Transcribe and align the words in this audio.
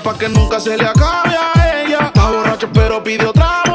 Pa' 0.00 0.14
que 0.14 0.28
nunca 0.28 0.60
se 0.60 0.76
le 0.76 0.84
acabe 0.84 1.34
a 1.36 1.82
ella. 1.82 1.98
Está 2.06 2.30
borracho 2.30 2.68
pero 2.72 3.02
pide 3.02 3.26
otra 3.26 3.67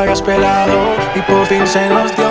que 0.00 0.04
habías 0.04 0.22
pelado 0.22 0.94
y 1.14 1.20
por 1.20 1.46
fin 1.46 1.66
se 1.66 1.86
nos 1.90 2.14
dio. 2.16 2.30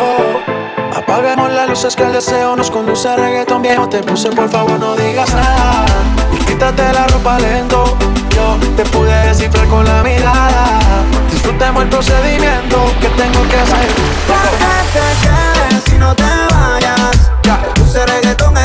Apaguemos 0.96 1.52
las 1.52 1.69
luces 1.69 1.96
que 1.96 2.03
el 2.03 2.13
deseo 2.13 2.56
nos 2.56 2.72
conduce 2.72 3.07
a 3.07 3.16
reggaetón 3.16 3.62
viejo. 3.62 3.88
Te 3.88 4.02
puse, 4.02 4.30
por 4.31 4.50
favor, 4.50 4.80
no 4.80 4.96
digas 4.96 5.31
nada. 5.35 5.85
Y 6.34 6.38
quítate 6.46 6.91
la 6.94 7.06
ropa 7.07 7.38
lento. 7.40 7.97
Yo 8.35 8.57
te 8.75 8.84
pude 8.85 9.13
descifrar 9.28 9.68
con 9.68 9.85
la 9.85 10.02
mirada. 10.02 10.80
Disfrutemos 11.31 11.84
el 11.84 11.90
procedimiento 11.90 12.78
que 13.02 13.09
tengo 13.09 13.47
que 13.47 13.57
hacer. 13.57 13.88
te 14.94 15.28
quedes 15.28 15.84
si 15.86 15.97
no 15.97 16.16
te 16.16 16.24
vayas. 16.24 17.31
Te 17.44 17.80
puse 17.80 18.06
reggaetón 18.06 18.59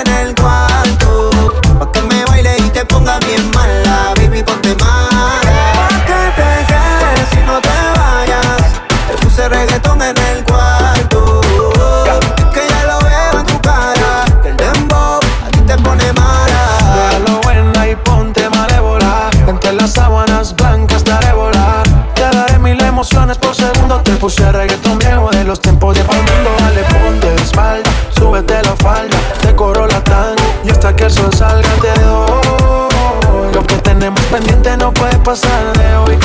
puse 24.24 24.50
reggaetón 24.52 24.98
viejo 24.98 25.28
de 25.32 25.44
los 25.44 25.60
tiempos 25.60 25.94
de 25.94 26.02
mundo. 26.02 26.50
Dale, 26.58 26.82
ponte 26.84 27.28
de 27.28 27.42
espalda, 27.42 27.90
súbete 28.18 28.62
la 28.62 28.74
falda. 28.76 29.18
Te 29.42 29.54
corro 29.54 29.86
la 29.86 30.02
tanga 30.02 30.42
y 30.64 30.70
hasta 30.70 30.96
que 30.96 31.04
el 31.04 31.10
sol 31.10 31.30
salga 31.34 31.68
te 31.82 32.00
doy. 32.00 33.52
Lo 33.52 33.62
que 33.64 33.74
tenemos 33.88 34.18
pendiente 34.32 34.78
no 34.78 34.94
puede 34.94 35.14
pasar 35.18 35.76
de 35.76 35.96
hoy. 35.96 36.18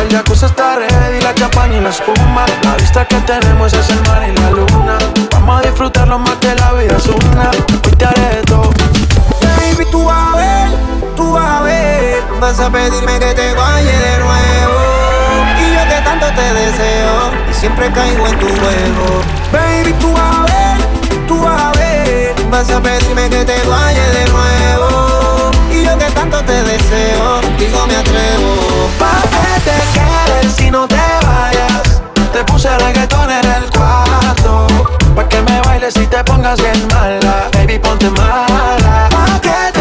El 0.00 0.16
jacuzzi 0.16 0.44
está 0.44 0.76
ready, 0.76 1.20
la 1.22 1.34
champaña 1.34 1.78
y 1.78 1.80
la 1.80 1.90
espuma. 1.90 2.46
La 2.62 2.76
vista 2.76 3.04
que 3.04 3.16
tenemos 3.16 3.72
es 3.72 3.90
el 3.90 4.00
mar 4.02 4.22
y 4.22 4.38
la 4.38 4.50
luna. 4.52 4.98
Vamos 5.32 5.58
a 5.58 5.62
disfrutarlo 5.62 6.20
más 6.20 6.36
que 6.36 6.54
la 6.54 6.72
vida 6.74 6.96
es 6.98 7.06
una. 7.06 7.50
Hoy 7.84 7.96
te 7.98 8.04
haré 8.04 8.42
todo. 8.46 8.70
Baby, 9.56 9.90
tú 9.90 10.08
a 10.08 10.36
tú 11.16 11.32
vas 11.32 11.60
a 11.60 11.62
ver. 11.62 12.22
Vas 12.40 12.60
a 12.60 12.70
pedirme 12.70 13.18
que 13.18 13.34
te 13.34 13.54
vaya 13.54 13.98
de 13.98 14.18
nuevo. 14.18 14.78
Y 15.58 15.74
yo 15.74 15.82
que 15.88 16.02
tanto 16.04 16.26
te 16.26 16.52
deseo. 16.52 17.32
Y 17.50 17.54
siempre 17.54 17.90
caigo 17.90 18.26
en 18.28 18.38
tu 18.38 18.46
juego. 18.46 19.22
Baby, 19.50 19.92
tú 19.94 20.12
vas 20.12 20.36
a 20.36 20.42
ver, 20.42 21.26
tú 21.26 21.40
vas 21.42 21.60
a 21.60 21.72
ver. 21.78 22.34
Vas 22.50 22.70
a 22.70 22.80
pedirme 22.80 23.28
que 23.30 23.44
te 23.44 23.58
vaya 23.66 24.06
de 24.10 24.24
nuevo. 24.30 25.50
Y 25.72 25.84
yo 25.84 25.98
que 25.98 26.10
tanto 26.12 26.38
te 26.44 26.62
deseo. 26.62 27.40
Contigo 27.40 27.86
me 27.86 27.96
atrevo. 27.96 28.90
Pa' 28.98 29.22
que 29.32 29.70
te 29.70 29.78
quedes 29.96 30.52
si 30.56 30.70
no 30.70 30.86
te 30.86 31.06
vayas. 31.26 32.02
Te 32.32 32.44
puse 32.44 32.68
reggaetón 32.78 33.30
en 33.30 33.44
el 33.44 33.70
cuarto. 33.70 34.66
Pa' 35.14 35.28
que 35.28 35.40
me 35.42 35.60
bailes 35.62 35.96
y 35.96 36.06
te 36.06 36.22
pongas 36.24 36.60
bien 36.60 36.86
mala. 36.88 37.48
Baby, 37.52 37.78
ponte 37.78 38.10
mala. 38.10 39.08
Pa' 39.10 39.40
que 39.40 39.75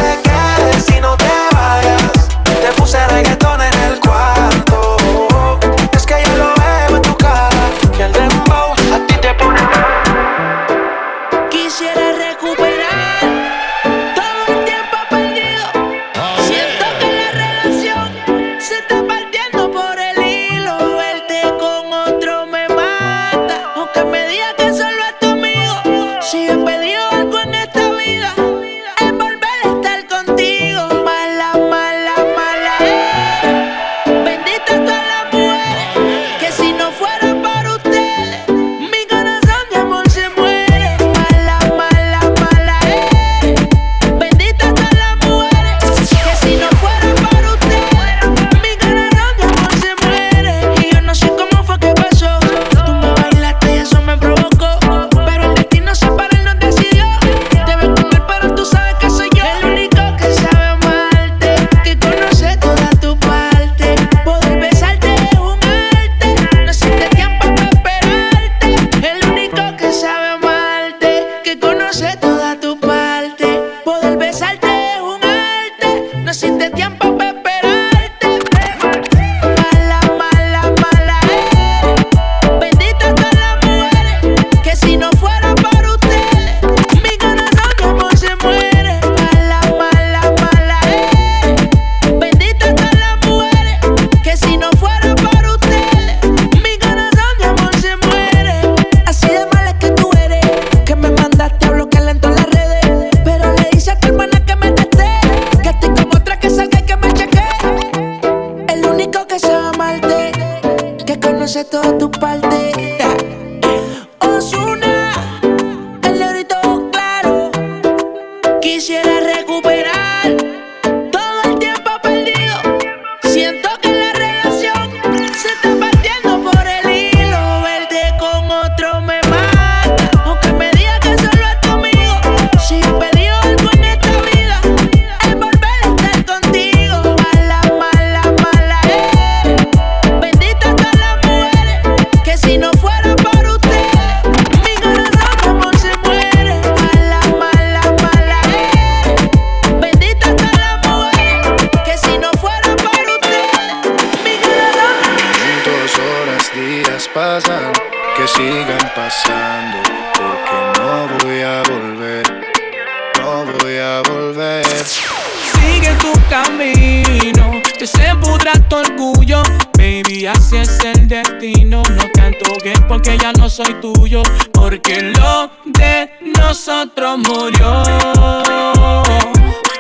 soy 173.55 173.73
tuyo, 173.75 174.21
porque 174.51 175.01
lo 175.01 175.49
de 175.63 176.11
nosotros 176.37 177.19
murió. 177.19 177.83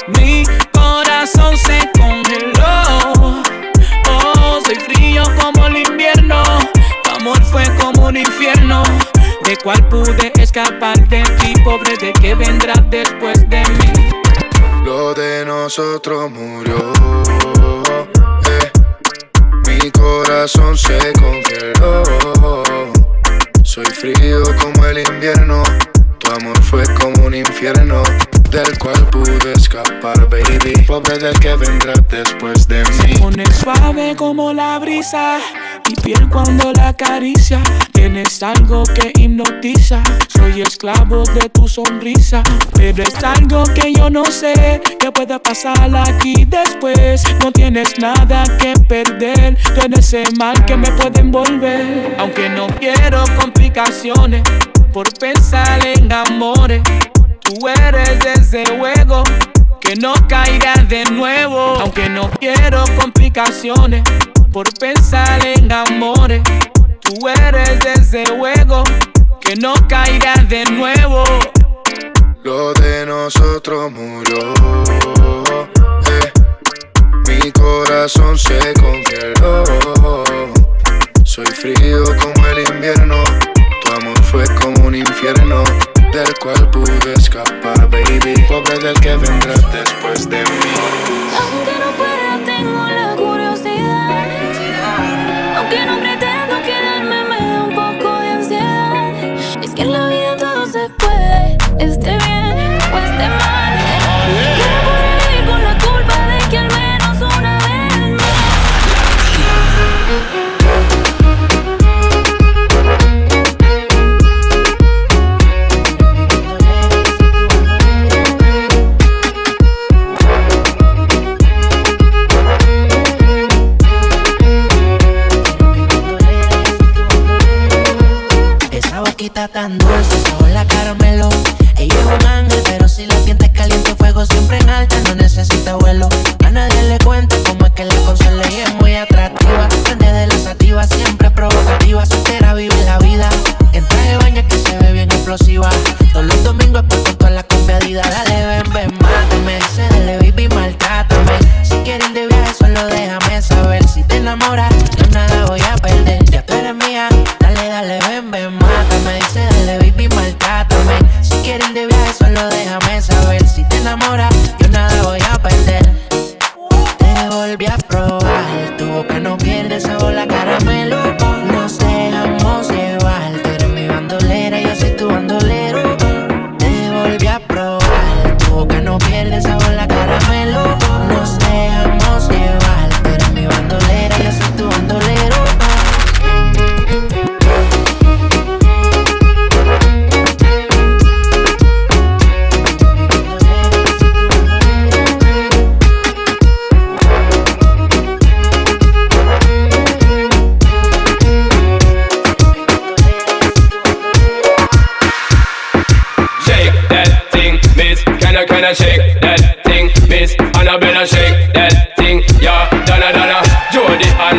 Mi 0.07 0.43
corazón 0.71 1.57
se 1.57 1.91
congeló, 1.99 3.41
oh, 4.09 4.59
soy 4.65 4.75
frío 4.75 5.23
como 5.41 5.67
el 5.67 5.75
invierno, 5.75 6.41
tu 7.03 7.11
amor 7.19 7.43
fue 7.43 7.65
como 7.77 8.07
un 8.07 8.15
infierno. 8.15 8.81
De 9.43 9.57
cual 9.57 9.85
pude 9.89 10.31
escapar 10.37 10.97
de 11.09 11.23
ti, 11.23 11.53
pobre, 11.65 11.97
de 11.97 12.13
que 12.13 12.33
vendrá 12.33 12.75
después 12.89 13.47
de 13.49 13.59
mí. 13.59 14.85
Lo 14.85 15.13
de 15.13 15.43
nosotros 15.45 16.31
murió. 16.31 16.44
como 34.15 34.53
la 34.53 34.79
brisa. 34.79 35.39
Mi 35.87 35.95
piel 35.95 36.29
cuando 36.29 36.71
la 36.73 36.89
acaricia, 36.89 37.61
tienes 37.91 38.41
algo 38.41 38.83
que 38.83 39.11
hipnotiza. 39.15 40.01
Soy 40.27 40.61
esclavo 40.61 41.23
de 41.23 41.49
tu 41.49 41.67
sonrisa, 41.67 42.43
pero 42.73 43.03
es 43.03 43.23
algo 43.23 43.63
que 43.73 43.93
yo 43.93 44.09
no 44.09 44.25
sé 44.25 44.81
que 44.99 45.11
pueda 45.11 45.39
pasar 45.39 45.95
aquí 45.95 46.45
después. 46.45 47.23
No 47.43 47.51
tienes 47.51 47.99
nada 47.99 48.43
que 48.59 48.73
perder, 48.87 49.57
tú 49.75 49.81
eres 49.81 50.13
el 50.13 50.35
mal 50.37 50.65
que 50.65 50.75
me 50.77 50.91
puede 50.91 51.19
envolver. 51.19 52.15
Aunque 52.17 52.49
no 52.49 52.67
quiero 52.67 53.23
complicaciones 53.39 54.43
por 54.93 55.11
pensar 55.19 55.85
en 55.85 56.11
amores. 56.11 56.81
Tú 57.45 57.67
eres 57.67 58.25
ese 58.25 58.65
juego 58.75 59.23
que 59.79 59.95
no 59.95 60.15
caigas 60.27 60.89
de 60.89 61.05
nuevo. 61.05 61.77
Aunque 61.79 62.09
no 62.09 62.31
quiero 62.39 62.83
complicaciones 62.99 64.01
por 64.51 64.67
pensar 64.79 65.45
en 65.45 65.71
amores. 65.71 66.41
Tú 67.01 67.29
eres 67.29 67.85
ese 67.85 68.25
juego 68.35 68.83
que 69.39 69.55
no 69.55 69.75
caigas 69.87 70.49
de 70.49 70.65
nuevo. 70.65 71.23
Lo 72.43 72.73
de 72.73 73.05
nosotros 73.05 73.91
murió. 73.91 74.39
Eh. 76.09 76.31
Mi 77.27 77.51
corazón 77.51 78.39
se 78.39 78.73
congeló. 78.73 80.23
Soy 81.23 81.45
frío 81.45 82.05
como 82.19 82.47
el 82.47 82.67
invierno. 82.67 83.23
Tu 83.83 83.91
amor 83.91 84.19
fue 84.23 84.45
como 84.55 84.87
un 84.87 84.95
infierno 84.95 85.63
del 86.15 86.33
cual 86.35 86.69
pude 86.71 87.13
escapar, 87.13 87.89
baby. 87.89 88.41
Pobre 88.47 88.79
del 88.79 88.97
que 89.01 89.17
vendrá 89.17 89.53
después 89.73 90.29
de 90.29 90.43
mí. 90.43 90.64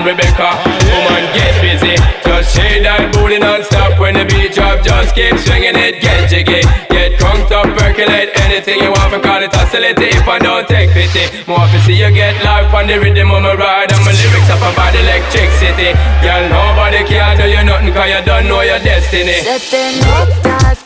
Rebecca. 0.07 0.55
Woman, 0.87 1.27
get 1.35 1.59
busy. 1.59 1.99
Just 2.23 2.55
shake 2.55 2.87
that 2.87 3.11
booty 3.11 3.43
non-stop 3.43 3.99
when 3.99 4.15
the 4.15 4.23
beat 4.23 4.55
drop. 4.55 4.79
Just 4.87 5.19
keep 5.19 5.35
swinging 5.35 5.75
it, 5.75 5.99
get 5.99 6.31
jiggy. 6.31 6.63
Get 6.95 7.19
crunked 7.19 7.51
up, 7.51 7.67
percolate 7.75 8.31
anything 8.47 8.87
you 8.87 8.95
want. 8.95 9.11
From 9.11 9.19
call 9.19 9.43
it 9.43 9.51
facility. 9.51 10.15
if 10.15 10.23
I 10.31 10.39
don't 10.39 10.63
take 10.71 10.95
pity. 10.95 11.27
More 11.51 11.67
to 11.67 11.79
see 11.83 11.99
you 11.99 12.15
get 12.15 12.39
life 12.47 12.71
on 12.71 12.87
the 12.87 13.03
rhythm 13.03 13.35
of 13.35 13.43
my 13.43 13.59
ride. 13.59 13.91
And 13.91 14.03
my 14.07 14.15
lyrics 14.15 14.47
up 14.47 14.63
about 14.63 14.95
electricity. 14.95 15.91
Girl, 16.23 16.55
nobody 16.55 17.03
can 17.03 17.43
do 17.43 17.51
you 17.51 17.67
nothing 17.67 17.91
cause 17.91 18.07
you 18.07 18.23
don't 18.23 18.47
know 18.47 18.63
your 18.63 18.79
destiny. 18.79 19.43
Setting 19.43 20.07
up 20.15 20.31
that 20.47 20.86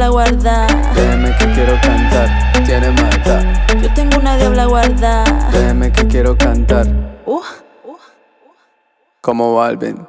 Diabla 0.00 0.08
guarda. 0.08 0.66
Déjeme 0.94 1.36
que 1.36 1.44
quiero 1.52 1.74
cantar, 1.82 2.28
tiene 2.64 2.90
maldad. 2.90 3.44
Yo 3.82 3.92
tengo 3.94 4.18
una 4.18 4.36
diabla 4.38 4.64
guarda. 4.64 5.24
Déjeme 5.52 5.92
que 5.92 6.06
quiero 6.06 6.36
cantar, 6.38 6.86
Uh, 7.26 7.42
como 9.20 9.56
Balvin. 9.56 10.06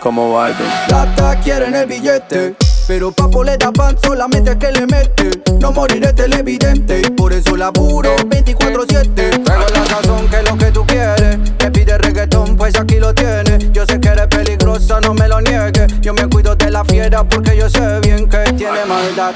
Como 0.00 0.32
Balvin. 0.32 0.66
Plata 0.88 1.38
quieren 1.40 1.74
el 1.74 1.86
billete. 1.86 2.56
Pero 2.88 3.12
papo 3.12 3.44
le 3.44 3.56
da 3.58 3.70
pan 3.70 3.96
solamente 4.02 4.56
que 4.58 4.72
le 4.72 4.86
mete. 4.86 5.30
No 5.60 5.72
moriré 5.72 6.12
televidente. 6.14 7.02
Y 7.02 7.10
por 7.10 7.32
eso 7.32 7.54
laburo 7.54 8.16
24-7. 8.16 9.44
Traigo 9.44 9.66
la 9.74 9.86
sazón 9.86 10.26
que 10.28 10.36
es 10.38 10.50
lo 10.50 10.56
que 10.56 10.72
tú 10.72 10.86
quieres. 10.86 11.38
Te 11.58 11.70
pide 11.70 11.98
reggaetón, 11.98 12.56
pues 12.56 12.78
aquí 12.80 12.96
lo 12.96 13.14
tienes. 13.14 13.70
Yo 13.72 13.84
sé 13.84 14.00
que 14.00 14.08
eres 14.08 14.26
peligrosa, 14.28 15.00
no 15.00 15.12
me 15.12 15.28
lo 15.28 15.40
niegues. 15.42 16.00
Yo 16.00 16.14
me 16.14 16.26
cuido 16.28 16.56
de 16.56 16.70
la 16.70 16.82
fiera 16.84 17.22
porque 17.22 17.56
yo 17.56 17.68
sé 17.68 18.00
bien 18.00 18.28
que 18.28 18.38
tiene 18.54 18.84
maldad. 18.86 19.34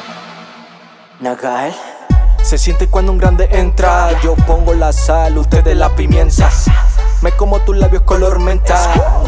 Nagal. 1.20 1.74
Se 2.42 2.58
siente 2.58 2.86
cuando 2.88 3.12
un 3.12 3.18
grande 3.18 3.48
entra. 3.52 4.18
Yo 4.22 4.34
pongo 4.34 4.72
la 4.72 4.92
sal, 4.92 5.36
ustedes 5.36 5.76
la 5.76 5.94
pimienta. 5.94 6.50
Me 7.24 7.32
como 7.32 7.58
tus 7.60 7.74
labios 7.78 8.02
color 8.02 8.38
menta. 8.38 8.76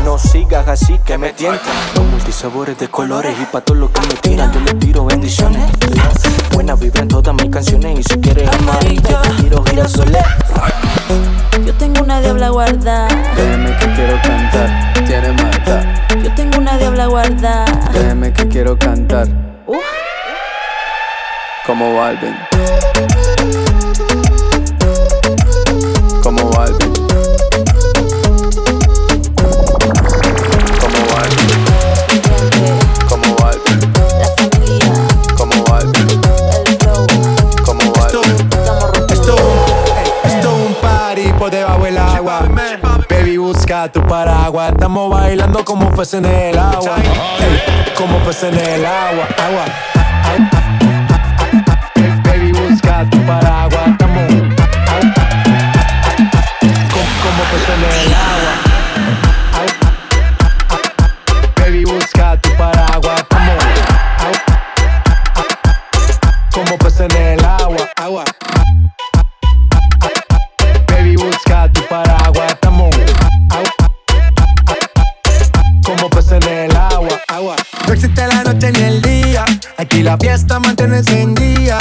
No 0.05 0.19
sigas 0.19 0.69
así 0.69 0.99
que 0.99 1.17
me 1.17 1.33
tientan. 1.33 1.73
Con 1.95 2.11
multisabores 2.11 2.79
de 2.79 2.89
colores 2.89 3.35
y 3.41 3.47
pa' 3.47 3.63
todos 3.63 3.81
los 3.81 3.89
que 3.89 4.03
me 4.03 4.15
tiran, 4.17 4.53
yo 4.53 4.61
les 4.61 4.79
tiro 4.79 5.07
bendiciones. 5.07 5.63
Buena 6.53 6.75
vibra 6.75 7.01
en 7.01 7.09
todas 7.09 7.35
mis 7.35 7.49
canciones. 7.49 8.01
Y 8.01 8.03
si 8.03 8.21
quieres 8.21 8.51
amarilla, 8.61 9.23
te 9.23 9.31
tiro 9.43 9.65
girasoles. 9.65 10.23
Yo 11.65 11.73
tengo 11.79 12.03
una 12.03 12.21
diabla 12.21 12.51
guarda. 12.51 13.09
Déjeme 13.35 13.75
que 13.79 13.87
quiero 13.95 14.21
cantar, 14.23 14.93
tiene 15.07 15.33
maldad. 15.33 15.85
Yo 16.23 16.35
tengo 16.35 16.59
una 16.59 16.77
diabla 16.77 17.07
guarda. 17.07 17.65
Déjeme 17.95 18.31
que 18.31 18.47
quiero 18.47 18.79
cantar, 18.79 19.27
Uh, 19.67 19.75
como 21.67 21.97
Balvin. 21.97 22.37
Como 26.23 26.51
Balvin. 26.51 26.86
Busca 43.47 43.89
tu 43.93 44.03
paraguas. 44.03 44.73
Estamos 44.73 45.11
bailando 45.11 45.65
como 45.65 45.91
peces 45.91 46.15
en 46.15 46.25
el 46.25 46.59
agua. 46.59 46.97
Ey, 47.39 47.63
como 47.97 48.19
peces 48.25 48.53
en 48.53 48.59
el 48.59 48.85
agua. 48.85 49.29
Agua. 49.47 49.65
Baby, 52.25 52.53
busca 52.53 53.09
tu 53.09 53.19
paraguas. 53.25 53.89
Estamos 53.89 54.33
como, 56.91 57.07
como 57.23 57.43
peces 57.51 57.75
en 57.77 57.83
el 57.85 58.15
agua. 58.15 58.53
Baby, 61.61 61.85
busca 61.85 62.41
tu 62.41 62.51
paraguas. 62.57 63.21
Estamos 63.21 63.65
como 66.53 66.79
peces 66.79 67.01
en 67.01 67.17
el 67.17 67.45
agua. 67.45 67.89
Agua. 67.97 68.25
La 80.17 80.19
fiesta 80.19 80.61
mantiene 80.61 80.99
encendida. 80.99 81.79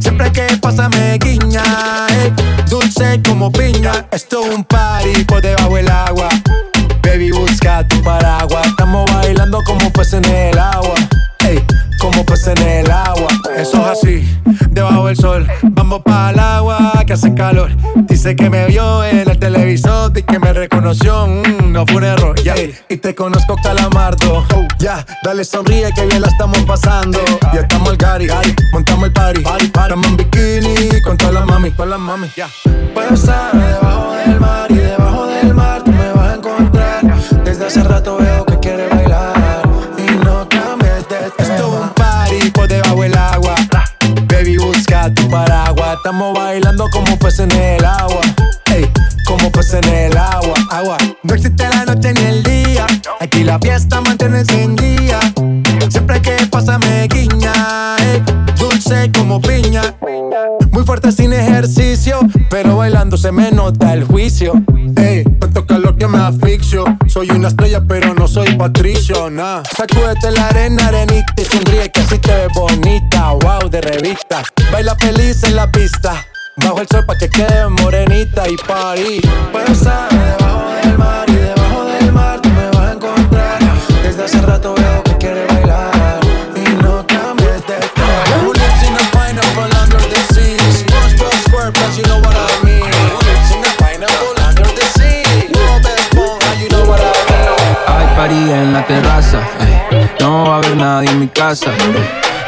Siempre 0.00 0.30
que 0.32 0.46
pasa 0.60 0.88
me 0.88 1.18
guiña, 1.18 1.62
ey, 2.08 2.32
dulce 2.68 3.20
como 3.26 3.50
piña. 3.50 4.06
Esto 4.10 4.44
es 4.44 4.54
un 4.54 4.64
party 4.64 5.24
por 5.24 5.42
debajo 5.42 5.74
del 5.74 5.90
agua. 5.90 6.28
Baby, 7.02 7.30
busca 7.30 7.86
tu 7.88 8.02
paraguas, 8.02 8.66
estamos 8.66 9.10
bailando 9.12 9.62
como 9.64 9.90
peces 9.92 10.14
en 10.14 10.24
el 10.26 10.58
agua. 10.58 10.94
Ey, 11.46 11.62
como 12.00 12.24
peces 12.24 12.48
en 12.48 12.62
el 12.62 12.90
agua. 12.90 13.28
Eso 13.58 13.78
es 13.78 13.98
así, 13.98 14.38
debajo 14.70 15.08
del 15.08 15.16
sol. 15.16 15.44
Vamos 15.62 16.02
para 16.02 16.30
el 16.30 16.38
agua 16.38 16.92
que 17.04 17.14
hace 17.14 17.34
calor. 17.34 17.70
Dice 18.06 18.36
que 18.36 18.48
me 18.48 18.66
vio 18.66 19.04
en 19.04 19.28
el 19.28 19.36
televisor 19.36 20.16
y 20.16 20.22
que 20.22 20.38
me 20.38 20.52
reconoció. 20.52 21.26
mm, 21.26 21.72
no 21.72 21.84
fue 21.84 21.96
un 21.96 22.04
error, 22.04 22.40
ya. 22.40 22.54
Y 22.88 22.96
te 22.98 23.16
conozco, 23.16 23.56
calamardo. 23.60 24.46
Oh, 24.54 24.66
ya, 24.78 25.04
dale 25.24 25.44
sonríe 25.44 25.90
que 25.92 26.06
bien 26.06 26.22
la 26.22 26.28
estamos 26.28 26.58
pasando. 26.60 27.18
Ya 27.52 27.62
estamos 27.62 27.88
al 27.90 27.96
gari, 27.96 28.28
montamos 28.72 29.06
el 29.06 29.12
party. 29.12 29.42
Estamos 29.60 30.06
en 30.06 30.16
bikini 30.16 31.00
con 31.02 31.16
todas 31.16 31.34
las 31.34 31.46
mami, 31.46 31.72
con 31.72 31.90
las 31.90 31.98
mami, 31.98 32.28
ya. 32.36 32.48
Puedo 32.94 33.12
estar 33.12 33.52
debajo 33.52 34.12
del 34.12 34.40
mar 34.40 34.70
y 34.70 34.76
debajo 34.76 35.26
del 35.26 35.54
mar 35.54 35.87
paraguas. 45.28 45.96
Estamos 45.96 46.34
bailando 46.34 46.88
como 46.90 47.18
peces 47.18 47.40
en 47.40 47.52
el 47.52 47.84
agua. 47.84 48.20
Ey, 48.74 48.90
como 49.26 49.50
peces 49.50 49.86
en 49.86 49.88
el 49.88 50.16
agua. 50.16 50.54
Agua. 50.70 50.96
No 51.22 51.34
existe 51.34 51.68
la 51.68 51.84
noche 51.84 52.12
ni 52.14 52.22
el 52.22 52.42
día. 52.42 52.86
Aquí 53.20 53.44
la 53.44 53.58
fiesta 53.58 54.00
mantiene 54.00 54.40
encendida. 54.40 55.20
Siempre 55.88 56.20
que 56.20 56.36
pasa 56.50 56.78
me 56.78 57.06
guiña. 57.08 57.96
ey, 57.98 58.22
dulce 58.58 59.10
como 59.12 59.40
piña. 59.40 59.82
Muy 60.70 60.84
fuerte 60.84 61.12
sin 61.12 61.32
ejercicio. 61.32 62.20
Pero 62.50 62.76
bailando 62.76 63.16
se 63.16 63.32
me 63.32 63.50
nota 63.50 63.92
el 63.94 64.04
juicio. 64.04 64.52
Ey, 64.96 65.24
que 65.98 66.06
me. 66.06 66.18
Soy 67.08 67.30
una 67.30 67.48
estrella, 67.48 67.80
pero 67.86 68.14
no 68.14 68.28
soy 68.28 68.54
patricio, 68.56 69.30
nah. 69.30 69.62
Sacúdete 69.74 70.30
la 70.30 70.48
arena, 70.48 70.86
arenita 70.86 71.32
y 71.36 71.44
sonríe 71.44 71.90
que 71.90 72.00
así 72.00 72.18
te 72.18 72.32
ves 72.32 72.48
bonita. 72.54 73.32
Wow, 73.32 73.68
de 73.70 73.80
revista. 73.80 74.42
Baila 74.70 74.94
feliz 74.96 75.42
en 75.44 75.56
la 75.56 75.70
pista. 75.70 76.26
Bajo 76.56 76.80
el 76.80 76.88
sol 76.88 77.04
pa' 77.06 77.16
que 77.16 77.28
quede 77.28 77.68
morenita 77.68 78.48
y. 78.48 78.56
Puedo 79.50 79.72
estar 79.72 80.08
debajo 80.10 80.70
del 80.82 80.98
mar 80.98 81.24
y 81.28 81.34
debajo 81.34 81.84
del 81.84 82.12
mar 82.12 82.40
tú 82.42 82.48
me 82.50 82.66
vas 82.68 82.78
a 82.78 82.92
encontrar. 82.92 83.58
Desde 84.02 84.24
hace 84.24 84.40
rato 84.42 84.74
en 98.68 98.74
la 98.74 98.86
terraza. 98.86 99.40
No 100.20 100.44
va 100.44 100.54
a 100.54 100.58
haber 100.58 100.76
nadie 100.76 101.10
en 101.10 101.20
mi 101.20 101.28
casa. 101.28 101.70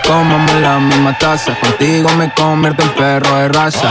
Comamos 0.07 0.55
la 0.61 0.79
misma 0.79 1.17
taza. 1.19 1.57
Contigo 1.59 2.11
me 2.19 2.33
convierto 2.35 2.83
en 2.83 2.91
perro 2.91 3.37
de 3.37 3.49
raza. 3.49 3.89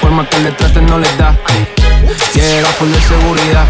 Forma 0.00 0.28
que 0.28 0.38
le 0.38 0.52
traten 0.52 0.86
no 0.86 0.98
les 0.98 1.18
da. 1.18 1.34
Llega 2.34 2.68
full 2.78 2.90
de 2.90 3.00
seguridad. 3.00 3.66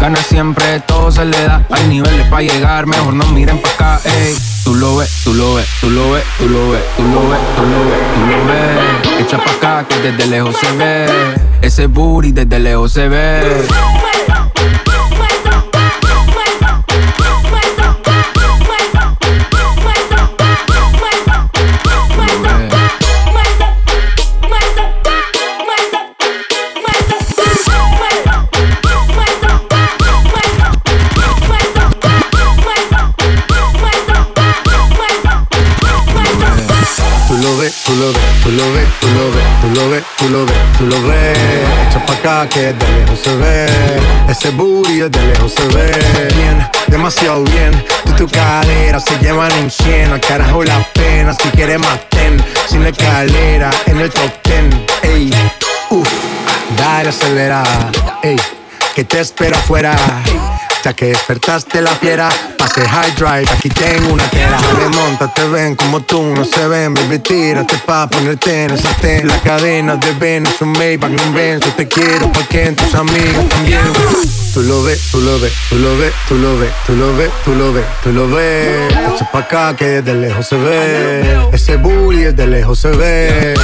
Gana 0.00 0.18
siempre, 0.22 0.80
todo 0.80 1.10
se 1.12 1.24
le 1.24 1.44
da. 1.44 1.62
Hay 1.70 1.86
niveles 1.88 2.26
para 2.28 2.42
llegar, 2.42 2.86
mejor 2.86 3.14
no 3.14 3.26
miren 3.26 3.58
para 3.58 3.74
acá. 3.74 4.00
Ey. 4.04 4.34
Tú 4.64 4.74
lo 4.74 4.96
ves, 4.96 5.10
tú 5.24 5.34
lo 5.34 5.54
ves, 5.54 5.66
tú 5.80 5.90
lo 5.90 6.10
ves, 6.12 6.24
tú 6.38 6.48
lo 6.48 6.70
ves, 6.70 6.82
tú 6.96 7.02
lo 7.02 7.28
ves, 7.28 7.40
tú 7.56 7.62
lo 7.62 7.78
ves, 7.90 8.00
tú 8.14 8.20
lo 8.30 8.46
ves. 8.46 9.20
Echa 9.20 9.38
pa' 9.38 9.50
acá 9.52 9.86
que 9.88 9.96
desde 10.00 10.26
lejos 10.26 10.56
se 10.56 10.72
ve. 10.72 11.06
Ese 11.60 11.86
booty 11.86 12.32
desde 12.32 12.58
lejos 12.58 12.92
se 12.92 13.08
ve. 13.08 13.66
Tú 40.18 40.28
lo 40.28 40.44
ves, 40.44 40.56
tú 40.78 40.86
lo 40.86 41.02
ves. 41.06 41.38
Echa 41.88 42.04
pa' 42.04 42.12
acá 42.14 42.48
que 42.48 42.72
de 42.72 42.88
lejos 42.98 43.20
se 43.22 43.34
ve. 43.36 43.66
Ese 44.28 44.50
booty 44.50 45.00
de 45.00 45.22
lejos 45.22 45.52
se 45.52 45.66
ve. 45.68 45.90
Bien, 46.36 46.68
demasiado 46.88 47.44
bien. 47.44 47.72
Tú 48.04 48.12
tu 48.12 48.28
cadera 48.28 49.00
se 49.00 49.16
llevan 49.18 49.52
un 49.62 49.70
100. 49.70 50.12
Al 50.12 50.20
carajo 50.20 50.64
la 50.64 50.82
pena, 50.94 51.34
si 51.34 51.48
quieres 51.50 51.78
más 51.78 51.98
ten. 52.10 52.42
Sin 52.68 52.84
escalera, 52.84 53.70
en 53.86 54.00
el 54.00 54.10
top 54.10 54.32
ten. 54.42 54.86
Ey, 55.02 55.30
uff, 55.90 56.08
dale 56.76 57.10
acelerada. 57.10 57.90
Ey, 58.22 58.36
que 58.94 59.04
te 59.04 59.20
espero 59.20 59.56
afuera. 59.56 59.96
Que 60.94 61.06
despertaste 61.06 61.82
la 61.82 61.90
fiera, 61.90 62.30
pase 62.56 62.80
high 62.80 63.10
drive, 63.16 63.46
aquí 63.50 63.68
tengo 63.68 64.14
una 64.14 64.24
tera. 64.30 64.56
Remonta, 64.78 65.26
te 65.34 65.46
ven 65.48 65.74
como 65.74 66.00
tú 66.00 66.22
no 66.22 66.44
se 66.44 66.66
ven, 66.68 66.94
baby, 66.94 67.18
tírate 67.18 67.76
pa' 67.84 68.08
ponerte 68.08 68.64
en 68.64 68.70
esa 68.70 68.88
ten. 69.00 69.26
La 69.26 69.38
cadena 69.40 69.96
de 69.96 70.12
Venus, 70.12 70.58
un 70.60 70.72
Maybach, 70.72 71.10
no 71.10 71.22
invenso, 71.24 71.68
te 71.76 71.86
quiero 71.86 72.32
porque 72.32 72.68
en 72.68 72.76
tus 72.76 72.94
amigos 72.94 73.46
también. 73.48 73.80
Tú 74.54 74.62
lo 74.62 74.84
ves, 74.84 75.10
tú 75.10 75.20
lo 75.20 75.38
ves, 75.38 75.52
tú 75.68 75.76
lo 75.76 75.98
ves, 75.98 76.12
tú 76.28 76.34
lo 76.36 76.56
ves, 76.56 76.72
tú 76.86 76.94
lo 76.94 77.16
ves, 77.16 77.30
tú 77.44 77.54
lo 77.54 77.72
ves, 77.72 77.84
tú 78.02 78.12
lo 78.12 78.30
ves. 78.30 78.94
Pa' 79.32 79.40
acá 79.40 79.76
que 79.76 80.00
desde 80.00 80.14
lejos 80.14 80.46
se 80.48 80.56
ve. 80.56 81.48
Ese 81.52 81.76
bully 81.76 82.22
desde 82.22 82.46
lejos 82.46 82.78
se 82.78 82.90
ve. 82.90 83.54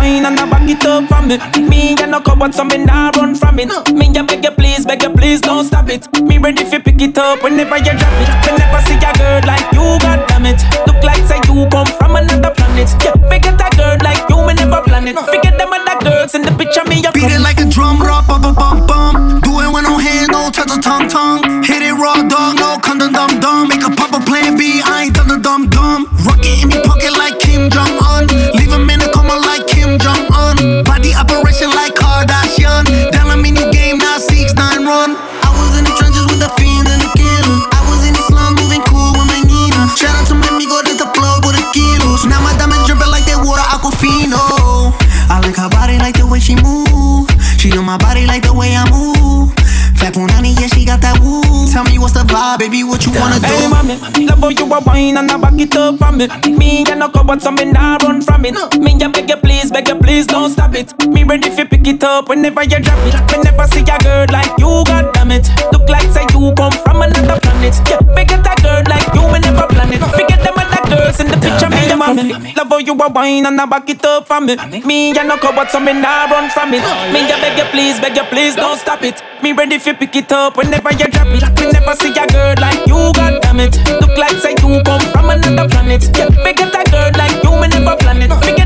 Wine 0.00 0.24
and 0.24 0.40
I 0.40 0.48
back 0.48 0.68
it 0.68 0.84
up 0.86 1.04
for 1.08 1.20
me. 1.22 1.36
Me 1.68 1.94
and 2.00 2.10
no 2.10 2.20
cupboard, 2.20 2.54
so 2.54 2.64
me 2.64 2.78
nah 2.78 3.10
run 3.16 3.34
from 3.34 3.58
it. 3.60 3.68
Me 3.92 4.08
ya 4.12 4.24
beg 4.24 4.42
you 4.42 4.50
please, 4.50 4.86
beg 4.86 5.02
you 5.02 5.10
please, 5.10 5.40
don't 5.40 5.64
stop 5.64 5.88
it. 5.88 6.08
Me 6.22 6.38
ready 6.38 6.64
fi 6.64 6.78
pick 6.78 7.00
it 7.00 7.18
up 7.18 7.42
whenever 7.42 7.76
you 7.76 7.94
drop 8.00 8.16
it. 8.22 8.28
Whenever 8.48 8.80
see 8.88 8.96
a 8.96 9.12
girl 9.20 9.40
like 9.44 9.68
you, 9.76 9.86
god 10.00 10.24
damn 10.28 10.46
it. 10.46 10.60
Look 10.86 11.02
like 11.04 11.22
say 11.28 11.40
you 11.48 11.68
come 11.68 11.90
from 12.00 12.16
another 12.16 12.52
planet. 12.56 12.88
Yeah, 13.04 13.14
forget 13.28 13.60
a 13.60 13.68
girl 13.76 13.96
like 14.02 14.24
you, 14.28 14.38
me 14.46 14.54
never 14.54 14.82
plan 14.82 15.06
it. 15.08 15.16
Forget 15.18 15.58
them 15.58 15.72
other 15.72 15.98
girls 16.00 16.34
in 16.34 16.42
the 16.42 16.52
picture, 16.56 16.84
me 16.88 17.04
a 17.04 17.12
Beat 17.12 17.30
it 17.30 17.40
like 17.40 17.60
a 17.60 17.66
drum, 17.68 18.00
rock, 18.00 18.26
bum, 18.26 18.40
bum, 18.40 18.54
bum, 18.54 18.86
bum. 18.86 19.40
Do 19.44 19.60
it 19.60 19.68
with 19.68 19.84
no 19.84 19.98
hands, 19.98 20.28
no 20.28 20.50
touch 20.50 20.68
the 20.68 20.80
tongue, 20.80 21.08
tongue. 21.08 21.62
Hit 21.62 21.82
it 21.82 21.92
raw, 21.92 22.16
dog, 22.28 22.56
no 22.56 22.78
condom, 22.80 23.12
dum, 23.12 23.40
dum. 23.40 23.68
Make 23.68 23.84
a 23.84 23.90
pop 23.90 24.14
a 24.16 24.20
plan 24.24 24.56
B, 24.56 24.80
I 24.84 25.04
ain't 25.04 25.14
done 25.14 25.28
the 25.28 25.38
dumb, 25.38 25.68
dumb. 25.68 26.06
Rocket 26.24 26.62
in 26.62 26.68
me 26.68 26.78
pocket 26.84 27.12
like 27.18 27.39
Tell 52.30 52.38
me 52.38 52.54
what's 52.54 52.54
the 52.54 52.54
vibe, 52.54 52.58
baby, 52.58 52.84
what 52.84 53.04
you 53.06 53.12
wanna 53.12 53.40
do? 53.40 53.46
Hey, 53.46 53.66
mommy, 53.66 54.26
love 54.26 54.38
how 54.38 54.48
you 54.48 54.64
a 54.64 54.80
wine 54.80 55.16
and 55.16 55.30
I 55.30 55.36
back 55.36 55.58
it 55.58 55.74
up 55.74 55.98
for 55.98 56.12
me. 56.12 56.28
Me 56.56 56.84
and 56.88 57.00
no 57.00 57.08
cupboard, 57.08 57.42
so 57.42 57.50
me 57.50 57.64
nah 57.64 57.96
run 58.02 58.22
from 58.22 58.44
it. 58.44 58.54
Me 58.78 58.96
ya 58.98 59.08
beg 59.08 59.28
you 59.28 59.36
please, 59.36 59.70
beg 59.70 59.88
you 59.88 59.96
please, 59.98 60.26
don't 60.26 60.50
stop 60.50 60.74
it. 60.74 60.94
Me 61.08 61.24
ready 61.24 61.50
fi 61.50 61.64
pick 61.64 61.86
it 61.86 62.04
up 62.04 62.28
whenever 62.28 62.62
you 62.62 62.78
drop 62.78 62.98
it. 63.06 63.14
Whenever 63.34 63.66
see 63.66 63.82
a 63.82 63.98
girl 63.98 64.26
like 64.30 64.52
you, 64.58 64.84
god 64.86 65.12
damn 65.12 65.30
it. 65.32 65.48
Look 65.72 65.88
like 65.88 66.10
say 66.10 66.22
you 66.30 66.52
come 66.54 66.72
from 66.84 67.02
another 67.02 67.40
planet. 67.40 67.74
Yeah, 67.88 67.98
forget 67.98 68.46
a 68.46 68.54
girl 68.62 68.82
like 68.86 69.10
you, 69.14 69.26
me 69.32 69.40
never 69.40 69.66
plan 69.66 69.92
it. 69.92 70.00
Forget 70.14 70.42
them 70.44 70.69
girls 70.90 71.20
in 71.20 71.28
the 71.30 71.38
picture, 71.38 71.70
me 71.70 71.86
ya 71.86 71.96
mommy. 71.96 72.34
Love 72.58 72.68
how 72.68 72.78
you 72.78 72.94
a 72.94 73.08
wine 73.08 73.46
and 73.46 73.60
I 73.60 73.66
back 73.66 73.88
it 73.88 74.04
up 74.04 74.26
for 74.26 74.40
me. 74.40 74.56
Me 74.82 75.14
and 75.16 75.28
no 75.28 75.36
cupboard, 75.38 75.70
so 75.70 75.78
me 75.80 75.92
nah 75.94 76.26
run 76.26 76.50
from 76.50 76.74
it. 76.74 76.82
Me 77.14 77.22
ya 77.30 77.38
beg 77.38 77.56
you 77.58 77.64
please, 77.70 78.00
beg 78.00 78.16
you 78.16 78.24
please, 78.24 78.56
don't 78.56 78.78
stop 78.78 79.02
it. 79.02 79.22
Me 79.42 79.52
ready 79.52 79.78
fi 79.78 79.92
pick 79.92 80.14
it 80.16 80.32
up 80.32 80.56
whenever 80.56 80.90
you 80.92 81.06
drop 81.08 81.28
it. 81.30 81.44
never 81.72 81.94
see 81.94 82.10
a 82.10 82.26
girl 82.26 82.54
like 82.58 82.82
you, 82.86 83.00
god 83.14 83.40
damn 83.42 83.60
it. 83.60 83.78
Look 84.02 84.16
like 84.18 84.36
say 84.42 84.52
you 84.58 84.82
come 84.82 85.00
from 85.12 85.30
another 85.30 85.68
planet. 85.68 86.02
Yeah, 86.16 86.28
forget 86.44 86.74
a 86.74 86.82
girl 86.90 87.10
like 87.16 87.38
you, 87.42 87.52
me 87.60 87.68
never 87.68 87.96
plan 87.96 88.22
it. 88.22 88.59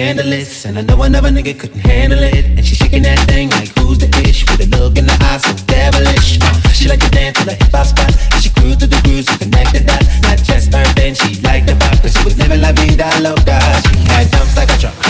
scandalous. 0.00 0.64
And 0.64 0.78
I 0.78 0.82
know 0.82 1.02
another 1.02 1.28
nigga 1.28 1.58
couldn't 1.58 1.80
handle 1.80 2.22
it. 2.22 2.44
And 2.56 2.64
she 2.64 2.74
shaking 2.74 3.02
that 3.02 3.20
thing 3.28 3.50
like 3.50 3.68
who's 3.78 3.98
the 3.98 4.08
ish 4.24 4.48
with 4.48 4.64
a 4.64 4.68
look 4.76 4.96
in 4.96 5.06
her 5.06 5.18
eyes 5.28 5.42
so 5.44 5.52
devilish. 5.66 6.38
Uh, 6.40 6.68
she 6.72 6.88
like 6.88 7.00
to 7.00 7.10
dance 7.10 7.38
to 7.38 7.44
the 7.44 7.54
hip 7.54 7.72
hop 7.72 7.86
spot. 7.86 8.12
And 8.32 8.42
she 8.42 8.50
cruise 8.50 8.78
to 8.78 8.86
the 8.86 9.00
grooves 9.04 9.26
so 9.28 9.36
connect 9.36 9.72
the 9.74 9.80
dots. 9.80 10.08
Not 10.22 10.38
just 10.38 10.72
her 10.72 10.84
thing, 10.96 11.14
she 11.14 11.40
liked 11.42 11.66
the 11.66 11.74
vibe. 11.74 12.00
Cause 12.00 12.14
she 12.16 12.24
was 12.24 12.38
living 12.38 12.62
la 12.62 12.72
vida 12.72 13.08
loca. 13.20 13.58
She 13.88 13.96
had 14.08 14.30
dumps 14.30 14.56
like 14.56 14.72
a 14.72 14.78
truck. 14.80 15.09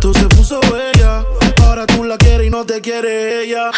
Tú 0.00 0.14
se 0.14 0.26
puso 0.28 0.60
bella. 0.72 1.24
Ahora 1.62 1.86
tú 1.86 2.04
la 2.04 2.16
quieres 2.16 2.46
y 2.46 2.50
no 2.50 2.64
te 2.64 2.80
quiere 2.80 3.44
ella. 3.44 3.70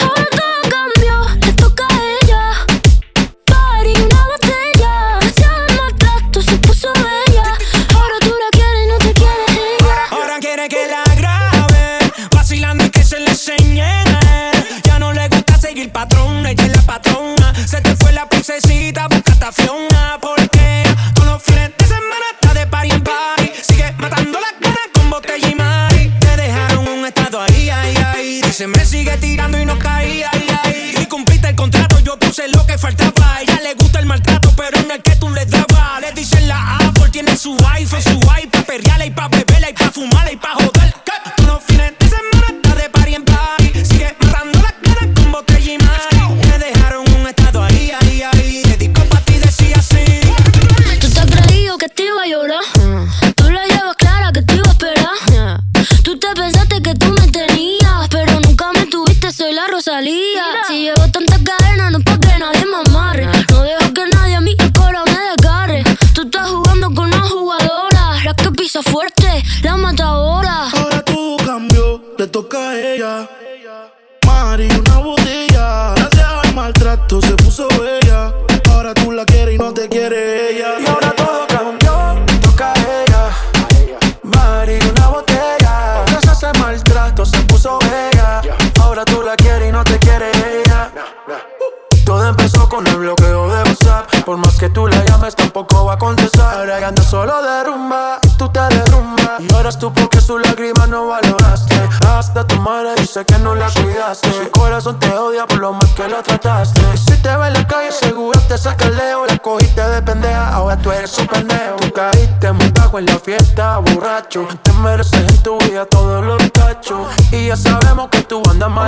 ahora 96.73 96.92
solo 97.02 97.42
de 97.42 97.64
rumba 97.64 98.18
y 98.23 98.29
tú 98.31 98.48
te 98.48 98.60
derrumbas. 98.60 99.40
Y 99.40 99.54
ahora 99.54 99.68
es 99.68 99.79
tú 99.79 99.92
porque 99.92 100.20
su 100.20 100.38
lágrima 100.38 100.87
no 100.87 101.08
valoraste. 101.08 101.75
Hasta 102.06 102.46
tu 102.46 102.56
madre 102.56 102.94
dice 102.96 103.25
que 103.25 103.38
no 103.38 103.54
la 103.54 103.68
cuidaste. 103.70 104.33
Su 104.33 104.50
corazón 104.50 104.98
te 104.98 105.10
odia 105.10 105.46
por 105.46 105.58
lo 105.58 105.73
mal 105.73 105.94
que 105.94 106.08
lo 106.08 106.23
trataste. 106.23 106.81
Y 106.94 106.98
si 106.98 107.16
te 107.23 107.37
ve 107.37 107.48
en 107.48 107.54
la 107.54 107.66
calle, 107.66 107.92
seguro 107.92 108.40
te 108.48 108.56
saca 108.56 108.87
el 108.87 108.96
leo. 108.96 109.27
La 109.27 109.38
cogiste 109.38 109.83
de 109.83 110.02
pendeja, 110.02 110.54
ahora 110.54 110.77
tú 110.79 110.90
eres 110.90 111.16
un 111.18 111.27
pendejo. 111.27 111.77
Tú 111.81 111.92
caíste 111.92 112.52
muy 112.52 112.70
bajo 112.70 112.98
en 112.98 113.06
la 113.06 113.18
fiesta, 113.18 113.79
borracho. 113.79 114.46
Te 114.62 114.73
mereces 114.73 115.29
en 115.29 115.42
tu 115.42 115.58
vida 115.58 115.85
todos 115.87 116.25
los 116.25 116.42
cachos. 116.52 117.06
Y 117.31 117.48
ya 117.48 117.56
sabemos 117.56 118.08
que 118.08 118.23
tú 118.23 118.42
andas 118.48 118.70
mal 118.70 118.82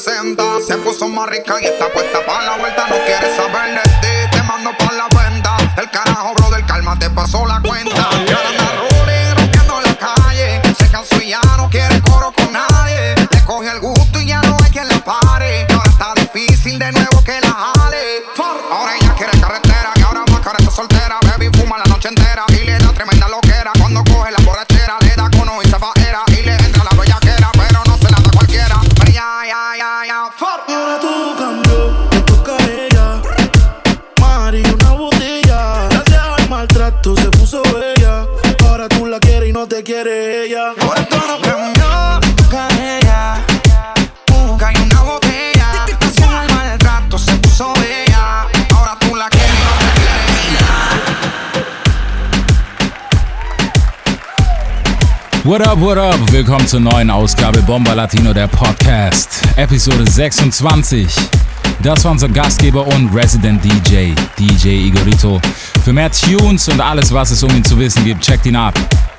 Se 0.00 0.78
puso 0.78 1.08
más 1.08 1.28
rica 1.28 1.56
y 1.60 1.64
está 1.64 1.92
puesta 1.92 2.24
para 2.24 2.44
la 2.44 2.56
vuelta 2.56 2.86
No 2.86 2.94
quiere 3.04 3.34
saber 3.34 3.74
de 3.74 3.82
ti, 3.82 4.30
te 4.30 4.42
mando 4.44 4.70
por 4.78 4.94
la 4.94 5.08
venta. 5.08 5.56
El 5.76 5.90
carajo, 5.90 6.34
bro 6.34 6.50
del 6.50 6.64
calma, 6.66 6.96
te 6.96 7.10
pasó 7.10 7.44
la 7.44 7.58
What 55.48 55.66
up, 55.66 55.80
what 55.80 55.96
up? 55.96 56.30
Willkommen 56.30 56.66
zur 56.66 56.80
neuen 56.80 57.08
Ausgabe 57.08 57.62
Bomber 57.62 57.94
Latino, 57.94 58.34
der 58.34 58.48
Podcast, 58.48 59.40
Episode 59.56 60.04
26. 60.06 61.16
Das 61.82 62.04
war 62.04 62.12
unser 62.12 62.28
Gastgeber 62.28 62.86
und 62.86 63.14
Resident 63.14 63.64
DJ, 63.64 64.12
DJ 64.38 64.88
Igorito. 64.88 65.40
Für 65.82 65.94
mehr 65.94 66.10
Tunes 66.12 66.68
und 66.68 66.82
alles, 66.82 67.14
was 67.14 67.30
es 67.30 67.42
um 67.42 67.48
ihn 67.56 67.64
zu 67.64 67.78
wissen 67.78 68.04
gibt, 68.04 68.20
checkt 68.20 68.44
ihn 68.44 68.56
ab 68.56 68.74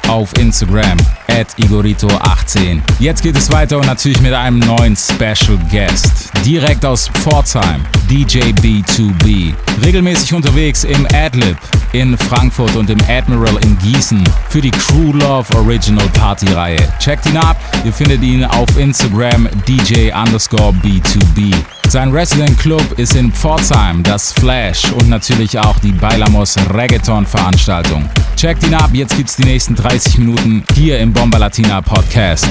auf 0.09 0.33
Instagram 0.39 0.97
at 1.27 1.47
Igorito18. 1.59 2.81
Jetzt 2.99 3.21
geht 3.21 3.37
es 3.37 3.51
weiter 3.51 3.77
und 3.77 3.85
natürlich 3.85 4.19
mit 4.21 4.33
einem 4.33 4.59
neuen 4.59 4.95
Special 4.95 5.57
Guest. 5.71 6.31
Direkt 6.43 6.83
aus 6.83 7.07
Pforzheim, 7.09 7.85
DJ 8.09 8.39
B2B. 8.61 9.53
Regelmäßig 9.83 10.33
unterwegs 10.33 10.83
im 10.83 11.07
Adlib 11.13 11.57
in 11.93 12.17
Frankfurt 12.17 12.75
und 12.75 12.89
im 12.89 12.99
Admiral 13.07 13.57
in 13.63 13.77
Gießen 13.77 14.23
für 14.49 14.61
die 14.61 14.71
Crew 14.71 15.13
Love 15.13 15.55
Original 15.55 16.07
Party 16.09 16.47
Reihe. 16.47 16.77
Checkt 16.99 17.27
ihn 17.27 17.37
ab, 17.37 17.57
ihr 17.85 17.93
findet 17.93 18.23
ihn 18.23 18.43
auf 18.43 18.77
Instagram 18.77 19.47
DJ 19.67 20.11
underscore 20.11 20.73
B2B. 20.83 21.53
Sein 21.89 22.11
Resident 22.11 22.55
Club 22.59 22.83
ist 22.97 23.15
in 23.15 23.31
Pforzheim, 23.31 24.03
das 24.03 24.31
Flash 24.31 24.91
und 24.91 25.09
natürlich 25.09 25.57
auch 25.57 25.79
die 25.79 25.91
Bailamos 25.91 26.55
Reggaeton 26.71 27.25
Veranstaltung. 27.25 28.07
Checkt 28.35 28.63
ihn 28.63 28.75
ab, 28.75 28.91
jetzt 28.93 29.17
gibt's 29.17 29.37
die 29.37 29.45
nächsten 29.45 29.73
30 29.73 30.19
Minuten 30.19 30.63
hier 30.75 30.99
im 30.99 31.11
Bomba 31.11 31.39
Latina 31.39 31.81
Podcast. 31.81 32.47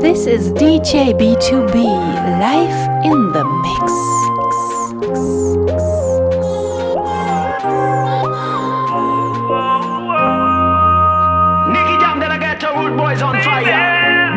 This 0.00 0.26
is 0.26 0.52
DJ 0.54 1.14
B2B 1.14 1.76
live 2.40 3.04
in 3.04 3.32
the 3.32 3.44
mix. 3.62 3.92
Rude 12.92 12.98
Boys 12.98 13.22
on 13.22 13.40
fire. 13.40 14.34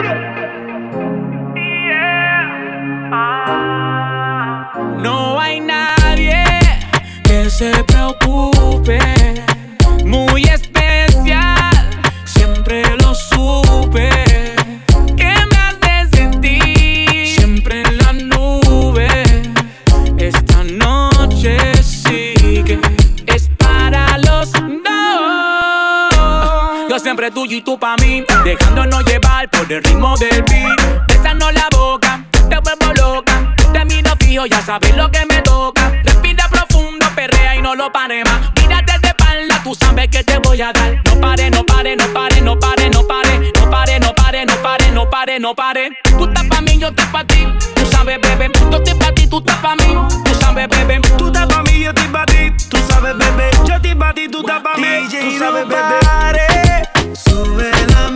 No 5.02 5.40
hay 5.40 5.60
nadie 5.60 6.44
que 7.24 7.50
se 7.50 7.72
preocupe. 7.84 9.00
Sabes 34.76 34.98
lo 34.98 35.10
que 35.10 35.26
me 35.26 35.42
toca. 35.42 35.90
Respira 36.04 36.50
profundo, 36.50 37.06
perrea 37.16 37.56
y 37.56 37.62
no 37.62 37.76
lo 37.76 37.92
pare 37.92 38.24
más. 38.26 38.52
Mírate 38.62 39.00
de 39.00 39.08
espalda, 39.08 39.62
tú 39.64 39.74
sabes 39.74 40.10
que 40.10 40.24
te 40.24 40.38
voy 40.40 40.62
a 40.62 40.74
dar. 40.74 41.02
No 41.06 41.22
pare, 41.22 41.50
no 41.50 41.66
pare, 41.66 41.96
no 41.96 42.06
pare, 42.14 42.42
no 42.42 42.60
pare, 42.60 42.90
no 42.90 43.08
pare. 43.08 43.52
No 43.56 43.70
pare, 43.70 44.00
no 44.00 44.14
pare, 44.14 44.46
no 44.46 44.56
pare, 44.62 44.92
no 44.92 45.10
pare, 45.10 45.40
no 45.40 45.56
pare. 45.56 45.90
Tú 46.18 46.26
estás 46.26 46.46
pa' 46.48 46.62
mí, 46.62 46.78
yo 46.78 46.90
estoy 46.90 47.06
pa' 47.06 47.24
ti. 47.24 47.48
Tú 47.76 47.86
sabes, 47.86 48.20
bebé. 48.22 48.52
Yo 48.70 48.78
estoy 48.78 48.96
pa' 48.96 49.14
ti, 49.14 49.28
tú 49.28 49.38
estás 49.38 49.58
pa' 49.58 49.76
mí. 49.76 49.96
Tú 50.26 50.34
sabes, 50.42 50.68
bebé. 50.68 51.00
Tú 51.18 51.28
estás 51.28 51.48
pa' 51.48 51.64
mí, 51.64 51.84
yo 51.84 51.90
estoy 51.92 52.08
pa' 52.10 52.26
ti. 52.26 52.52
Tú 52.70 52.78
sabes, 52.90 53.18
bebé. 53.18 53.52
Yo 53.66 53.76
estoy 53.76 53.96
pa' 53.96 54.14
ti, 54.14 54.28
tú 54.28 54.40
estás 54.40 54.62
pa' 54.62 54.76
mí. 54.78 55.08
Tú 55.10 55.40
sabes, 55.40 55.68
bebé. 55.68 57.16
Sube 57.16 57.72
la 57.94 58.10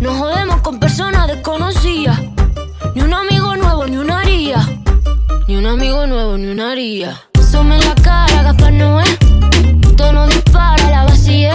No 0.00 0.12
jodemos 0.18 0.60
con 0.60 0.78
personas 0.78 1.26
desconocidas. 1.26 2.20
Ni 2.94 3.00
un 3.00 3.14
amigo 3.14 3.56
nuevo, 3.56 3.86
ni 3.86 3.96
una 3.96 4.20
haría. 4.20 4.68
Ni 5.48 5.56
un 5.56 5.64
amigo 5.64 6.06
nuevo, 6.06 6.36
ni 6.36 6.48
una 6.48 6.72
haría. 6.72 7.18
Some 7.50 7.74
en 7.74 7.80
la 7.80 7.94
cara, 7.94 8.42
Gaspar 8.42 8.72
Noé. 8.74 9.04
Tono 9.96 10.26
dispara, 10.26 10.90
la 10.90 11.04
vacía. 11.04 11.54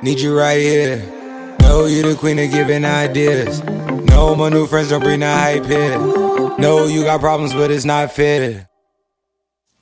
Need 0.00 0.20
you 0.20 0.38
right 0.38 0.60
here. 0.60 1.02
Know 1.60 1.86
you 1.86 2.02
the 2.02 2.14
queen 2.14 2.38
of 2.38 2.50
giving 2.52 2.84
ideas. 2.84 3.62
No, 4.06 4.36
my 4.36 4.48
new 4.48 4.66
friends 4.66 4.90
don't 4.90 5.02
bring 5.02 5.20
the 5.20 5.26
hype 5.26 5.66
here. 5.66 5.98
No, 6.56 6.86
you 6.86 7.02
got 7.02 7.20
problems, 7.20 7.52
but 7.52 7.72
it's 7.72 7.84
not 7.84 8.12
fair. 8.12 8.68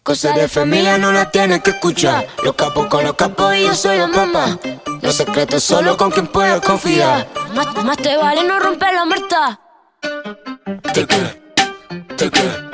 Cosa 0.03 0.33
de 0.33 0.49
familia 0.49 0.97
no 0.99 1.13
la 1.13 1.31
tienes 1.31 1.61
que 1.63 1.73
escuchar. 1.73 2.27
Los 2.43 2.55
capos 2.55 2.87
con 2.87 3.05
los 3.05 3.15
capos 3.15 3.55
y 3.57 3.65
yo 3.65 3.75
soy 3.75 3.99
la 3.99 4.07
mamá. 4.07 4.59
Los 5.03 5.17
secretos 5.17 5.63
solo 5.63 5.97
con 5.99 6.11
quien 6.11 6.29
puedas 6.29 6.63
confiar. 6.63 7.29
Más, 7.55 7.85
más 7.85 7.97
te 7.99 8.17
vale 8.17 8.43
no 8.45 8.59
romper 8.59 8.95
la 8.95 9.05
muerta. 9.05 9.61
Te 10.95 11.07
queda, 11.07 11.35
te 12.17 12.31
queda, 12.31 12.71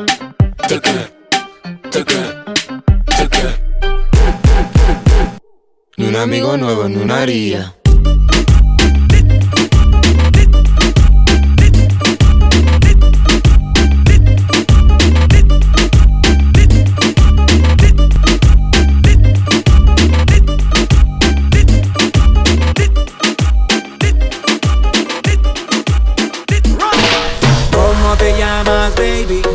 Ni 5.99 6.07
un 6.07 6.17
amigo 6.17 6.57
nuevo, 6.57 6.89
ni 6.89 6.97
una 6.97 7.21
haría. 7.21 7.75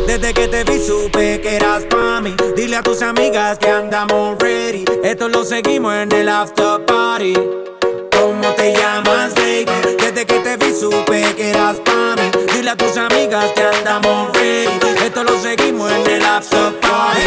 Desde 0.06 0.34
que 0.34 0.48
te 0.48 0.64
vi 0.64 0.84
supe 0.84 1.40
que 1.40 1.56
eras 1.56 1.84
pa' 1.84 2.20
mí. 2.20 2.34
Dile 2.56 2.76
a 2.76 2.82
tus 2.82 3.02
amigas 3.02 3.58
que 3.58 3.68
andamos 3.68 4.36
ready. 4.38 4.67
Esto 5.08 5.26
lo 5.30 5.42
seguimos 5.42 5.94
en 5.94 6.12
el 6.12 6.28
after 6.28 6.84
party. 6.84 7.32
¿Cómo 8.12 8.46
te 8.56 8.74
llamas, 8.74 9.34
baby? 9.36 9.64
Desde 9.96 10.26
que 10.26 10.34
te 10.40 10.58
vi 10.58 10.70
supe 10.78 11.34
que 11.34 11.48
eras 11.48 11.78
pa' 11.78 12.14
mí. 12.16 12.30
Dile 12.52 12.72
a 12.72 12.76
tus 12.76 12.94
amigas 12.98 13.46
que 13.56 13.62
andamos 13.62 14.30
ready. 14.34 14.68
Esto 15.02 15.24
lo 15.24 15.40
seguimos 15.40 15.90
en 15.90 16.06
el 16.10 16.22
after 16.22 16.78
party. 16.80 17.22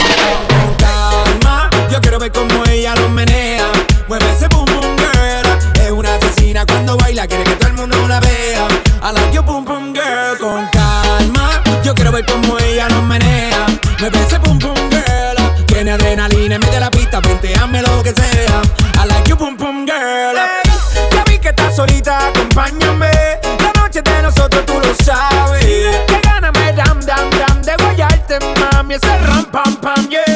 Con 0.47 0.75
calma, 0.75 1.71
yo 1.91 1.99
quiero 2.01 2.19
ver 2.19 2.32
cómo 2.32 2.63
ella 2.69 2.93
lo 2.97 3.09
menea. 3.09 3.65
Mueve 4.07 4.32
ese 4.32 4.47
boom 4.49 4.65
boom 4.65 4.95
girl. 4.97 5.84
Es 5.84 5.89
una 5.89 6.13
asesina 6.13 6.67
cuando 6.67 6.95
baila, 6.97 7.25
quiere 7.25 7.45
que 7.45 7.55
todo 7.55 7.69
el 7.69 7.73
mundo 7.73 8.07
la 8.07 8.19
vea. 8.19 8.67
I 9.01 9.11
like 9.11 9.34
your 9.34 9.43
boom 9.43 9.65
boom 9.65 9.91
girl 9.91 10.38
con 10.39 10.67
calma. 10.67 11.63
Yo 11.84 11.95
quiero 11.95 12.11
ver 12.11 12.27
cómo 12.27 12.59
ella 12.59 12.88
nos 12.89 13.01
menea. 13.05 13.65
Mueve 13.99 14.19
ese 14.21 14.38
boom 14.38 14.59
boom 14.59 14.75
girl. 14.91 15.65
Tiene 15.65 15.93
adrenalina 15.93 16.55
en 16.55 16.61
medio 16.61 16.73
de 16.73 16.79
la 16.79 16.90
pinteame 17.22 17.82
lo 17.82 18.03
que 18.03 18.11
sea. 18.11 18.61
I 19.01 19.07
like 19.07 19.30
you, 19.30 19.36
pum 19.36 19.55
pum 19.57 19.86
girl. 19.86 20.36
Hey, 20.36 20.72
ya 21.11 21.24
vi 21.26 21.38
que 21.39 21.49
estás 21.49 21.76
solita, 21.76 22.28
acompáñame. 22.28 23.11
La 23.59 23.82
noche 23.82 24.01
de 24.01 24.22
nosotros 24.22 24.65
tú 24.65 24.74
lo 24.74 24.93
sabes. 25.03 25.63
Que 26.07 26.19
gana 26.24 26.51
me 26.51 26.74
dam, 26.74 26.99
dam, 27.01 27.30
dam 27.30 27.61
de 27.61 27.76
guayarte, 27.84 28.39
mami. 28.59 28.95
Ese 28.95 29.17
ram, 29.19 29.45
pam, 29.45 29.76
pam, 29.78 30.09
yeah. 30.09 30.30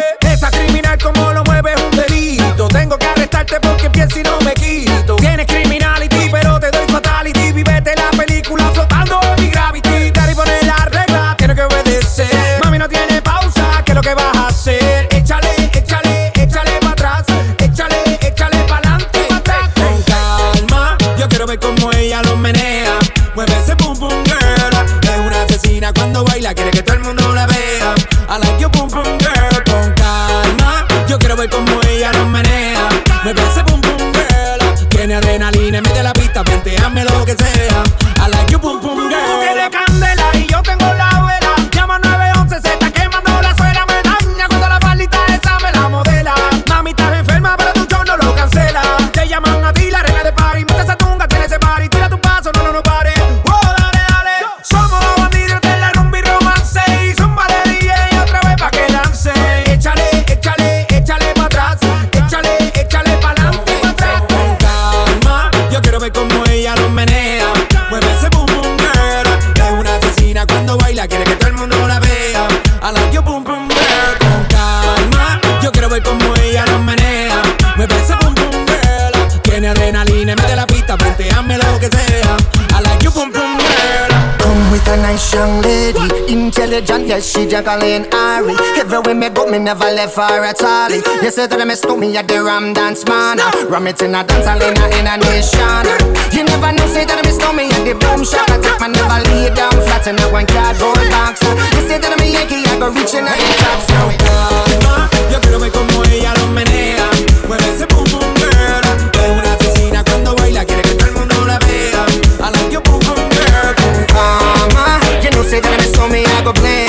Yes, 87.15 87.31
she 87.31 87.47
Jacqueline 87.47 88.11
Ari. 88.11 88.59
Everywhere 88.75 89.15
me 89.15 89.29
go, 89.29 89.47
me 89.47 89.57
never 89.57 89.87
left 89.87 90.19
her 90.19 90.43
at 90.43 90.59
all. 90.59 90.91
You 90.91 91.31
say 91.31 91.47
that 91.47 91.55
I 91.55 91.63
miss 91.63 91.79
me 91.87 92.11
at 92.11 92.27
the 92.27 92.43
Ram 92.43 92.75
Dance 92.75 93.07
Man. 93.07 93.39
Ram 93.71 93.87
it 93.87 94.03
in 94.03 94.11
a 94.11 94.19
dance, 94.19 94.43
I 94.43 94.59
in 94.59 95.07
a 95.07 95.15
nation. 95.23 95.87
You 96.35 96.43
never 96.43 96.75
know, 96.75 96.83
say 96.91 97.07
that 97.07 97.15
I 97.15 97.23
miss 97.23 97.39
me 97.55 97.71
at 97.71 97.87
the 97.87 97.95
boom 97.95 98.27
Shot. 98.27 98.51
I 98.51 98.59
take 98.59 98.75
my 98.83 98.91
never 98.91 99.23
lay 99.31 99.47
down 99.55 99.71
flat 99.87 100.03
in 100.11 100.19
a 100.19 100.27
one 100.27 100.43
cardboard 100.43 101.07
box. 101.07 101.39
You 101.79 101.87
say 101.87 102.03
that 102.03 102.11
I'm 102.11 102.19
a 102.19 102.27
Yankee, 102.27 102.67
I 102.67 102.75
go 102.83 102.91
reaching 102.91 103.23
out 103.23 103.39
the 103.39 103.47
top. 103.63 103.79
So, 103.87 103.95
calma, 104.19 105.07
yo 105.31 105.39
quiero 105.39 105.63
ver 105.63 105.71
como 105.71 106.03
ella 106.11 106.35
lo 106.35 106.51
menea. 106.51 107.07
Mueve 107.47 107.63
ese 107.71 107.87
pum 107.87 108.03
pum 108.11 108.27
girl. 108.43 108.83
Es 109.15 109.31
una 109.31 109.55
asesina 109.55 110.03
cuando 110.03 110.35
baila, 110.35 110.67
quiere 110.67 110.83
que 110.83 110.99
todo 110.99 111.07
el 111.07 111.15
mundo 111.15 111.47
la 111.47 111.63
vea. 111.63 112.03
I 112.43 112.51
like 112.51 112.75
your 112.75 112.83
pum 112.83 112.99
pum 112.99 113.23
girl. 113.31 113.71
Calma, 114.11 114.99
you 115.23 115.31
know, 115.31 115.47
say 115.47 115.63
that 115.63 115.71
I 115.71 115.79
miss 115.79 115.95
me, 116.11 116.27
I 116.27 116.43
go 116.43 116.51
play. 116.51 116.84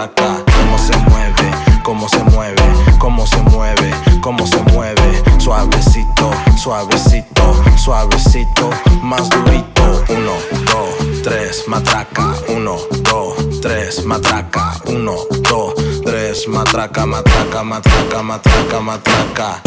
plata. 0.00 0.42
Cómo 0.56 0.78
se 0.78 0.96
mueve, 0.96 1.50
cómo 1.82 2.08
se 2.08 2.24
mueve, 2.24 2.62
cómo 2.98 3.26
se 3.26 3.36
mueve, 3.42 3.90
cómo 4.22 4.46
se 4.46 4.56
mueve. 4.72 5.22
Suavecito, 5.38 6.30
suavecito, 6.56 7.62
suavecito, 7.76 8.70
más 9.02 9.28
durito. 9.28 10.04
Uno, 10.08 10.32
dos, 10.72 11.22
tres, 11.22 11.64
matraca. 11.66 12.34
Uno, 12.48 12.76
dos, 13.02 13.60
tres, 13.60 14.04
matraca. 14.06 14.80
Uno, 14.86 15.16
dos, 15.48 15.74
tres, 16.04 16.48
matraca, 16.48 17.04
matraca, 17.04 17.62
matraca, 17.62 18.22
matraca, 18.22 18.80
matraca. 18.80 19.62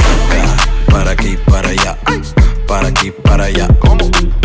Para 0.89 1.11
aquí, 1.11 1.37
para 1.45 1.69
allá. 1.69 1.97
Para 2.67 2.87
aquí, 2.87 3.11
para 3.11 3.45
allá. 3.45 3.67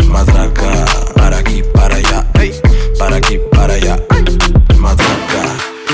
Matraca, 0.07 0.85
para 1.15 1.37
aquí, 1.37 1.63
para 1.73 1.95
allá. 1.95 2.25
Para 2.99 3.15
aquí, 3.15 3.39
para 3.51 3.73
allá. 3.73 3.97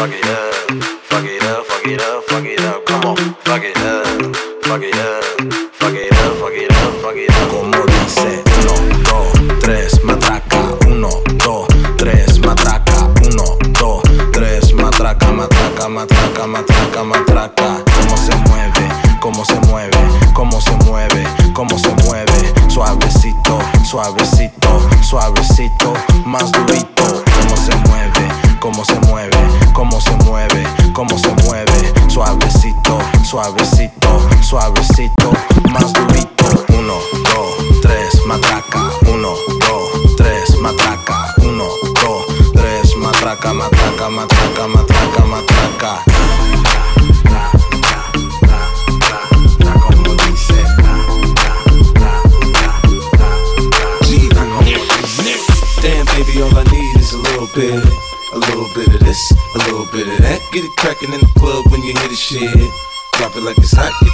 fuck 0.05 0.13
it 0.13 0.27
up, 0.27 0.83
fuck 1.03 1.25
it 1.25 1.43
up, 1.43 1.65
fuck 1.65 1.87
it 1.87 2.01
up, 2.01 2.23
fuck 2.25 2.45
it 2.45 2.59
up. 2.61 2.85
Come 2.85 3.05
on, 3.05 3.15
fuck 3.43 3.63
it 3.63 3.77
up, 3.77 4.35
fuck 4.63 4.81
it 4.83 4.95
up. 4.95 5.14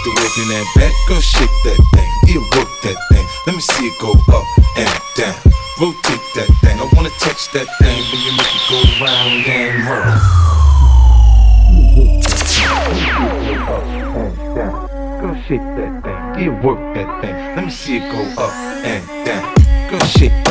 to 0.04 0.10
working 0.10 0.49
that 0.49 0.66
back, 0.76 0.93
Go 1.08 1.20
shake 1.20 1.49
that 1.66 1.78
thing. 1.93 2.10
It 2.34 2.41
work 2.56 2.70
that 2.84 2.97
thing. 3.12 3.26
Let 3.45 3.56
me 3.56 3.62
see 3.62 3.88
it 3.88 3.99
go 3.99 4.12
up 4.34 4.45
and 4.78 4.89
down. 5.16 5.36
Rotate 5.80 6.26
that 6.36 6.49
thing. 6.62 6.80
I 6.80 6.88
wanna 6.95 7.10
touch 7.20 7.52
that 7.54 7.68
thing 7.80 8.02
when 8.10 8.22
you 8.26 8.32
make 8.38 8.49
it 8.49 8.66
go 8.70 8.80
round 9.06 9.45
and 9.45 9.86
round. 9.86 10.22
Go 15.22 15.36
shake 15.47 15.62
that 15.78 15.93
thing, 16.04 16.45
it 16.45 16.64
work 16.64 16.80
that 16.95 17.22
thing. 17.22 17.36
Let 17.56 17.66
me 17.66 17.72
see 17.72 17.97
it 17.97 18.12
go 18.12 18.22
up 18.41 18.54
and 18.84 19.26
down. 19.26 19.54
Go 19.91 19.99
shake. 20.06 20.51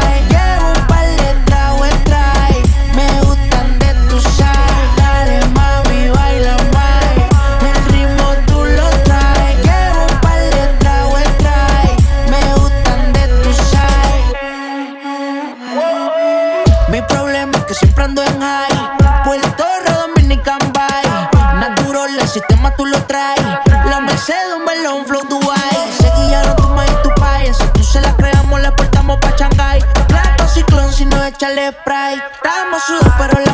llevarlo 24.81 24.95
un 24.95 25.05
flow 25.05 25.21
Dubai. 25.29 25.91
Se 25.99 26.11
guiaron 26.27 26.55
tu 26.55 26.67
maíz 26.69 26.91
y 26.91 27.03
tu 27.03 27.13
pai. 27.15 27.47
Eso 27.47 27.63
tú 27.73 27.83
se 27.83 28.01
la 28.01 28.15
creamos, 28.15 28.61
la 28.61 28.75
portamos 28.75 29.17
pa' 29.19 29.35
Shanghai. 29.37 29.79
Plato 30.07 30.47
ciclón 30.47 30.91
si 30.91 31.05
no 31.05 31.23
echale 31.23 31.71
spray. 31.71 32.19
Estamos 32.33 32.83
sudos, 32.83 33.13
pero 33.17 33.39
la 33.39 33.50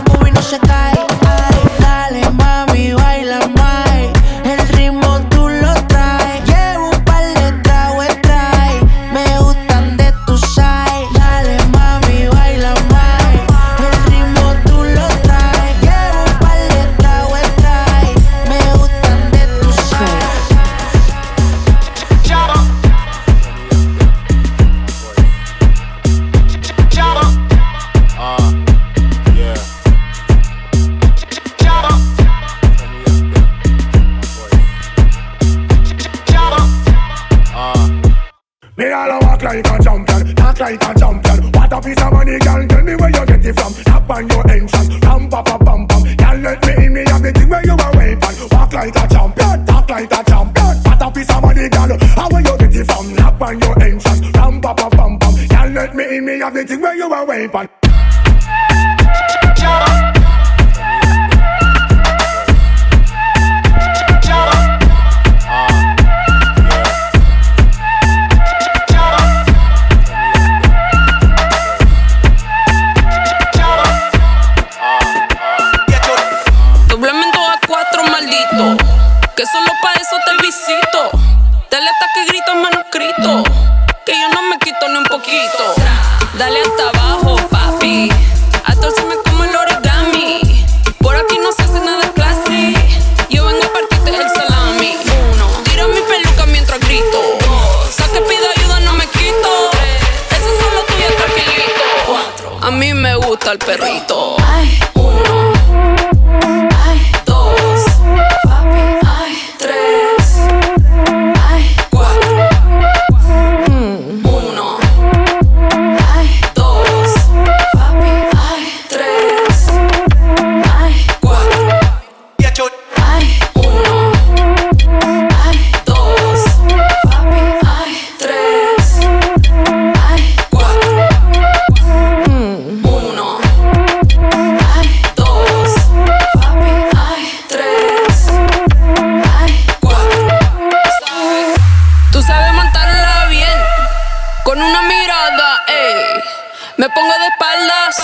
de 147.28 147.34
espaldas. 147.34 147.96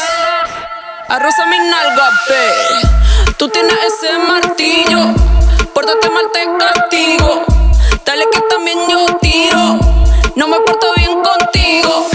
Arroza 1.09 1.45
mi 1.45 1.59
nalga, 1.59 2.09
pe. 2.27 3.33
Tú 3.37 3.49
tienes 3.49 3.75
ese 3.85 4.17
martillo. 4.17 5.13
Pórtate 5.73 6.09
mal, 6.09 6.25
te 6.33 6.47
castigo. 6.57 7.45
Dale 8.05 8.25
que 8.31 8.41
también 8.49 8.79
yo 8.89 9.05
tiro. 9.21 9.79
No 10.35 10.47
me 10.47 10.59
porto 10.61 10.87
bien 10.95 11.21
contigo. 11.21 12.07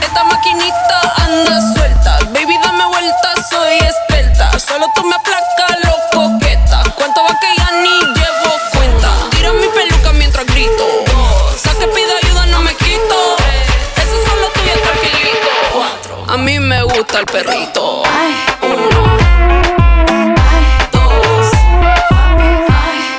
Esta 0.00 0.24
maquinita 0.24 1.14
anda 1.16 1.74
suelta. 1.74 2.18
Baby, 2.32 2.56
dame 2.62 2.86
vuelta, 2.86 3.34
soy 3.48 3.78
experta. 3.78 4.58
Solo 4.58 4.86
tú 4.94 5.04
me 5.04 5.14
aplacas. 5.14 5.53
Gusta 17.14 17.32
perrito. 17.32 18.02
Uno. 18.62 19.02
dos, 20.92 21.50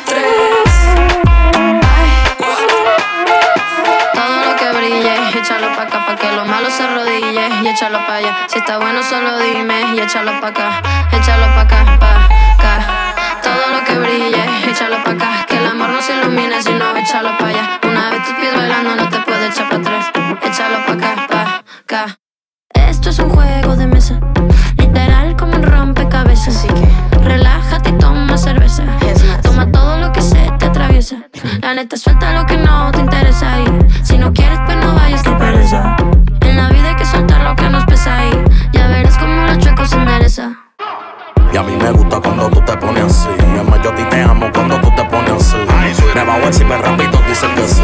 tres, 0.05 0.73
Todo 4.13 4.35
lo 4.43 4.55
que 4.57 4.71
brille, 4.77 5.15
échalo 5.37 5.73
pa' 5.75 5.83
acá, 5.83 6.05
pa' 6.05 6.15
que 6.15 6.31
lo 6.33 6.45
malo 6.45 6.69
se 6.69 6.83
arrodille 6.83 7.47
y 7.63 7.67
échalo 7.67 8.05
pa' 8.05 8.15
allá. 8.15 8.35
Si 8.47 8.59
está 8.59 8.77
bueno, 8.79 9.01
solo 9.01 9.39
dime 9.39 9.95
y 9.95 9.99
échalo 10.01 10.41
pa' 10.41 10.49
acá, 10.49 10.81
échalo 11.11 11.47
pa' 11.55 11.61
acá, 11.61 11.97
pa' 11.99 12.27
acá. 12.57 13.13
Todo 13.41 13.67
lo 13.71 13.83
que 13.85 13.93
brille, 13.93 14.43
échalo 14.69 15.01
pa' 15.03 15.11
acá, 15.11 15.45
que 15.47 15.57
el 15.57 15.67
amor 15.67 15.89
no 15.89 16.01
se 16.01 16.15
ilumine, 16.15 16.61
sino 16.61 16.95
échalo 16.97 17.37
pa' 17.37 17.47
allá. 17.47 17.84
Así 26.47 26.67
que 26.67 27.17
relájate 27.19 27.89
y 27.89 27.93
toma 27.93 28.37
cerveza. 28.37 28.83
Toma 29.41 29.71
todo 29.71 29.97
lo 29.97 30.11
que 30.11 30.21
se 30.21 30.51
te 30.59 30.65
atraviesa. 30.65 31.17
La 31.61 31.73
neta 31.73 31.97
suelta 31.97 32.33
lo 32.33 32.45
que 32.45 32.57
no 32.57 32.91
te 32.91 32.99
interesa 32.99 33.61
y 33.61 33.65
si 34.03 34.17
no 34.17 34.31
quieres 34.31 34.59
pues 34.65 34.77
no 34.77 34.93
vayas 34.93 35.23
que 35.23 35.31
pereza. 35.31 35.95
En 36.41 36.57
la 36.57 36.69
vida 36.69 36.89
hay 36.89 36.95
que 36.95 37.05
soltar 37.05 37.41
lo 37.41 37.55
que 37.55 37.67
nos 37.69 37.85
pesa 37.85 38.25
y 38.27 38.31
ya 38.73 38.87
verás 38.87 39.17
como 39.17 39.45
los 39.47 39.57
chuecos 39.57 39.89
se 39.89 39.95
endereza. 39.95 40.51
Y 41.51 41.57
a 41.57 41.63
mí 41.63 41.75
me 41.77 41.89
gusta 41.91 42.19
cuando 42.19 42.49
tú 42.49 42.61
te 42.61 42.77
pones 42.77 43.05
así. 43.05 43.29
Es 43.39 43.67
más, 43.67 43.81
yo 43.81 43.91
a 43.91 43.95
ti 43.95 44.03
te 44.03 44.21
amo 44.21 44.47
cuando 44.53 44.79
tú 44.81 44.91
te 44.95 45.03
pones 45.05 45.31
así. 45.31 45.57
Me 46.13 46.23
va 46.23 46.35
a 46.35 46.39
ver 46.39 46.53
si 46.53 46.63
me 46.63 46.77
rápido 46.77 47.19
dice 47.27 47.47
que 47.55 47.67
sí. 47.67 47.81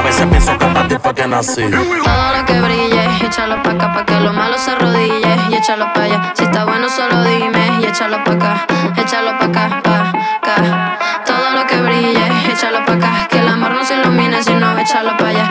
A 0.00 0.02
veces 0.02 0.26
pienso 0.28 0.56
que 0.56 0.64
para 0.64 0.88
ti 0.88 0.96
fue 0.98 1.14
que 1.14 1.26
nací. 1.26 1.68
Lo 1.68 2.46
que 2.46 2.58
brille, 2.58 3.04
échalo 3.22 3.62
pa' 3.62 3.72
acá, 3.72 3.92
pa' 3.92 4.04
que 4.06 4.18
lo 4.18 4.32
malo 4.32 4.56
se 4.56 4.70
arrodille 4.70 5.36
y 5.50 5.54
échalo 5.54 5.92
pa' 5.92 6.04
allá. 6.04 6.32
Si 6.34 6.44
está 6.44 6.64
bueno, 6.64 6.88
solo 6.88 7.22
dime 7.22 7.80
y 7.82 7.84
échalo 7.84 8.24
pa' 8.24 8.32
acá, 8.32 8.66
échalo 8.96 9.38
pa' 9.38 9.44
acá, 9.44 9.82
pa' 9.84 10.12
acá. 10.40 10.98
Todo 11.26 11.50
lo 11.54 11.66
que 11.66 11.76
brille, 11.82 12.26
échalo 12.50 12.82
pa' 12.86 12.94
acá, 12.94 13.28
que 13.28 13.40
el 13.40 13.48
amor 13.48 13.72
no 13.72 13.84
se 13.84 13.94
ilumine, 13.96 14.42
sino 14.42 14.78
échalo 14.78 15.18
pa' 15.18 15.28
allá. 15.28 15.49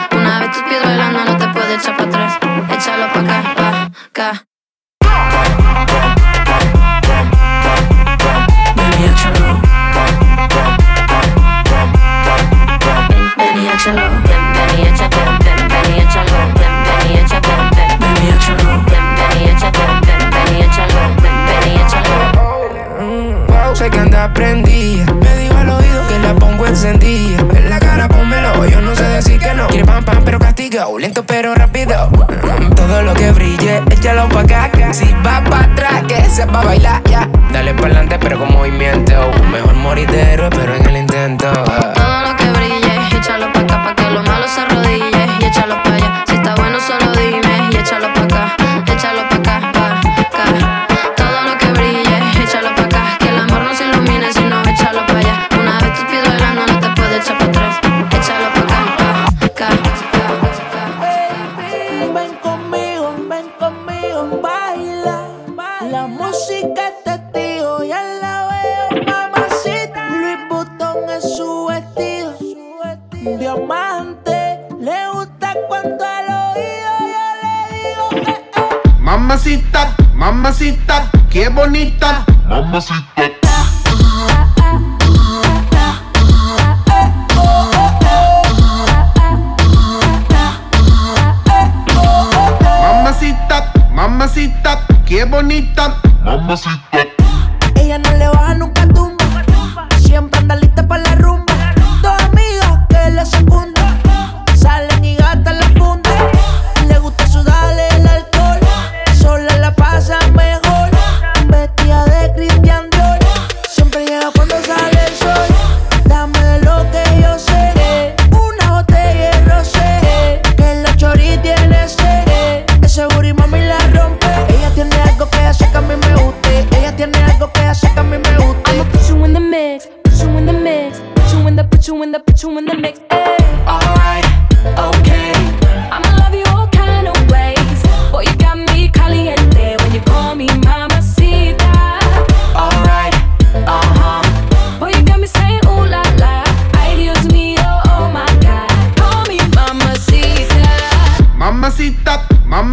Sé 23.80 23.90
que 23.90 24.00
anda 24.00 24.34
prendida. 24.34 25.06
Me 25.14 25.38
dijo 25.38 25.56
al 25.58 25.70
oído 25.70 26.06
que 26.10 26.20
la 26.20 26.36
pongo 26.36 26.66
encendida. 26.68 27.40
En 27.56 27.70
la 27.70 27.80
cara 27.80 28.10
pónmelo, 28.10 28.66
yo 28.66 28.82
no 28.82 28.94
sé 28.94 29.04
decir 29.04 29.40
que 29.40 29.54
no. 29.54 29.68
Quiere 29.68 29.86
pam 29.86 30.04
pam, 30.04 30.22
pero 30.26 30.38
castigo. 30.38 31.00
Lento 31.00 31.24
pero 31.26 31.56
rápido. 31.56 32.10
Mm, 32.10 32.74
Todo 32.76 33.02
lo 33.04 33.14
que 33.14 33.32
brille, 33.32 33.82
échalo 33.90 34.28
pa' 34.28 34.42
acá. 34.42 34.70
Si 34.92 35.06
va 35.26 35.42
pa' 35.50 35.62
atrás, 35.62 36.04
que 36.10 36.30
se 36.30 36.46
va 36.46 36.60
a 36.60 36.66
bailar 36.66 37.02
ya. 37.06 37.30
Dale 37.54 37.74
para 37.74 37.86
adelante, 37.86 38.18
pero 38.20 38.38
con 38.40 38.52
movimiento. 38.52 39.14
Mejor 39.50 39.74
morir 39.76 40.12
de 40.12 40.34
héroe, 40.34 40.50
pero 40.50 40.76
en 40.76 40.86
el 40.86 40.98
intento. 40.98 41.50
Todo 41.50 42.22
lo 42.28 42.36
que 42.36 42.50
brille, 42.50 43.18
échalo 43.18 43.52
pa' 43.54 43.62
acá, 43.62 43.84
pa' 43.86 43.96
que 43.96 44.10
lo 44.12 44.22
malo 44.24 44.46
se 44.46 44.60
arrodille 44.60 45.19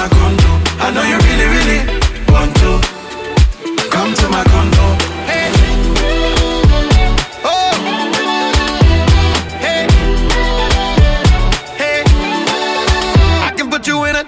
my 0.00 0.08
condo. 0.08 0.50
I 0.80 0.88
know 0.94 1.04
you 1.10 1.18
really, 1.28 1.48
really 1.56 1.80
want 2.32 2.52
to 2.62 2.70
come 3.94 4.14
to 4.20 4.26
my 4.34 4.42
condo. 4.52 4.84
Hey. 5.28 5.52
Oh. 7.44 7.72
Hey. 9.64 9.82
Hey. 11.76 12.02
I 13.44 13.52
can 13.54 13.68
put 13.68 13.86
you 13.86 14.04
in 14.04 14.16
a 14.16 14.24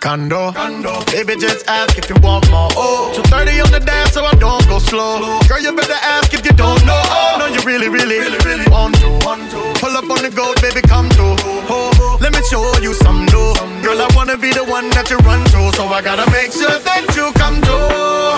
condo. 0.00 0.50
condo. 0.52 1.04
Baby, 1.12 1.36
just 1.36 1.68
ask 1.68 1.96
if 1.96 2.10
you 2.10 2.16
want 2.20 2.50
more. 2.50 2.70
Oh, 2.74 3.12
230 3.14 3.60
on 3.60 3.70
the 3.70 3.78
dance, 3.78 4.12
so 4.14 4.24
I 4.24 4.34
don't 4.34 4.66
go 4.66 4.80
slow. 4.80 5.18
slow. 5.20 5.40
Girl, 5.48 5.60
you 5.60 5.76
better 5.76 6.00
ask 6.02 6.34
if 6.34 6.44
you 6.44 6.52
don't 6.52 6.84
know. 6.84 7.02
Oh, 7.18 7.36
no, 7.38 7.46
you 7.46 7.60
really, 7.60 7.88
really, 7.88 8.18
really, 8.18 8.38
really 8.44 8.68
want 8.68 8.96
to. 8.96 9.08
Want 9.24 9.48
to. 9.52 9.60
Pull 9.78 9.96
up 9.96 10.10
on 10.10 10.22
the 10.26 10.32
gold, 10.34 10.60
baby, 10.60 10.82
come 10.82 11.08
through. 11.10 11.36
Oh. 11.70 11.95
Let 12.26 12.34
me 12.34 12.42
show 12.42 12.76
you 12.82 12.92
some 12.92 13.24
new. 13.26 13.54
Girl, 13.86 14.02
I 14.02 14.10
wanna 14.16 14.36
be 14.36 14.50
the 14.52 14.64
one 14.64 14.90
that 14.98 15.08
you 15.10 15.16
run 15.18 15.44
to, 15.54 15.70
so 15.76 15.86
I 15.86 16.02
gotta 16.02 16.28
make 16.32 16.50
sure 16.50 16.76
that 16.82 17.06
you 17.14 17.30
come 17.38 17.62
to. 17.62 17.76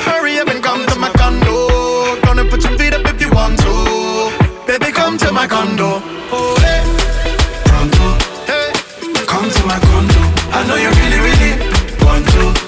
Hurry 0.04 0.36
up 0.36 0.48
and 0.48 0.62
come 0.62 0.84
to 0.84 0.98
my 0.98 1.08
condo. 1.16 2.20
Gonna 2.20 2.44
put 2.44 2.68
your 2.68 2.76
feet 2.76 2.92
up 2.92 3.06
if 3.06 3.18
you 3.18 3.30
want 3.30 3.58
to. 3.64 3.72
Baby, 4.66 4.92
come 4.92 5.16
to 5.16 5.32
my 5.32 5.46
condo. 5.46 6.02
Oh, 6.28 6.52
hey. 6.60 6.84
Pronto. 7.64 8.06
Hey. 8.44 8.76
Come 9.24 9.48
to 9.48 9.62
my 9.64 9.80
condo. 9.80 10.20
I 10.52 10.68
know 10.68 10.76
you 10.76 10.90
really, 11.00 11.20
really 11.24 11.52
want 12.04 12.28
to. 12.28 12.67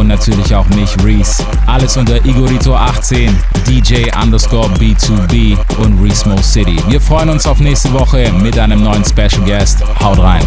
und 0.00 0.08
natürlich 0.08 0.54
auch 0.54 0.66
mich, 0.70 0.96
Reese. 1.04 1.44
Alles 1.66 1.96
unter 1.96 2.16
Igorito18, 2.16 3.30
DJ 3.68 4.10
underscore 4.22 4.68
B2B 4.78 5.56
und 5.78 6.02
Reesmo 6.02 6.40
City. 6.42 6.76
Wir 6.88 7.00
freuen 7.00 7.28
uns 7.28 7.46
auf 7.46 7.60
nächste 7.60 7.92
Woche 7.92 8.32
mit 8.42 8.58
einem 8.58 8.82
neuen 8.82 9.04
Special 9.04 9.44
Guest. 9.44 9.84
Haut 10.02 10.18
rein. 10.18 10.42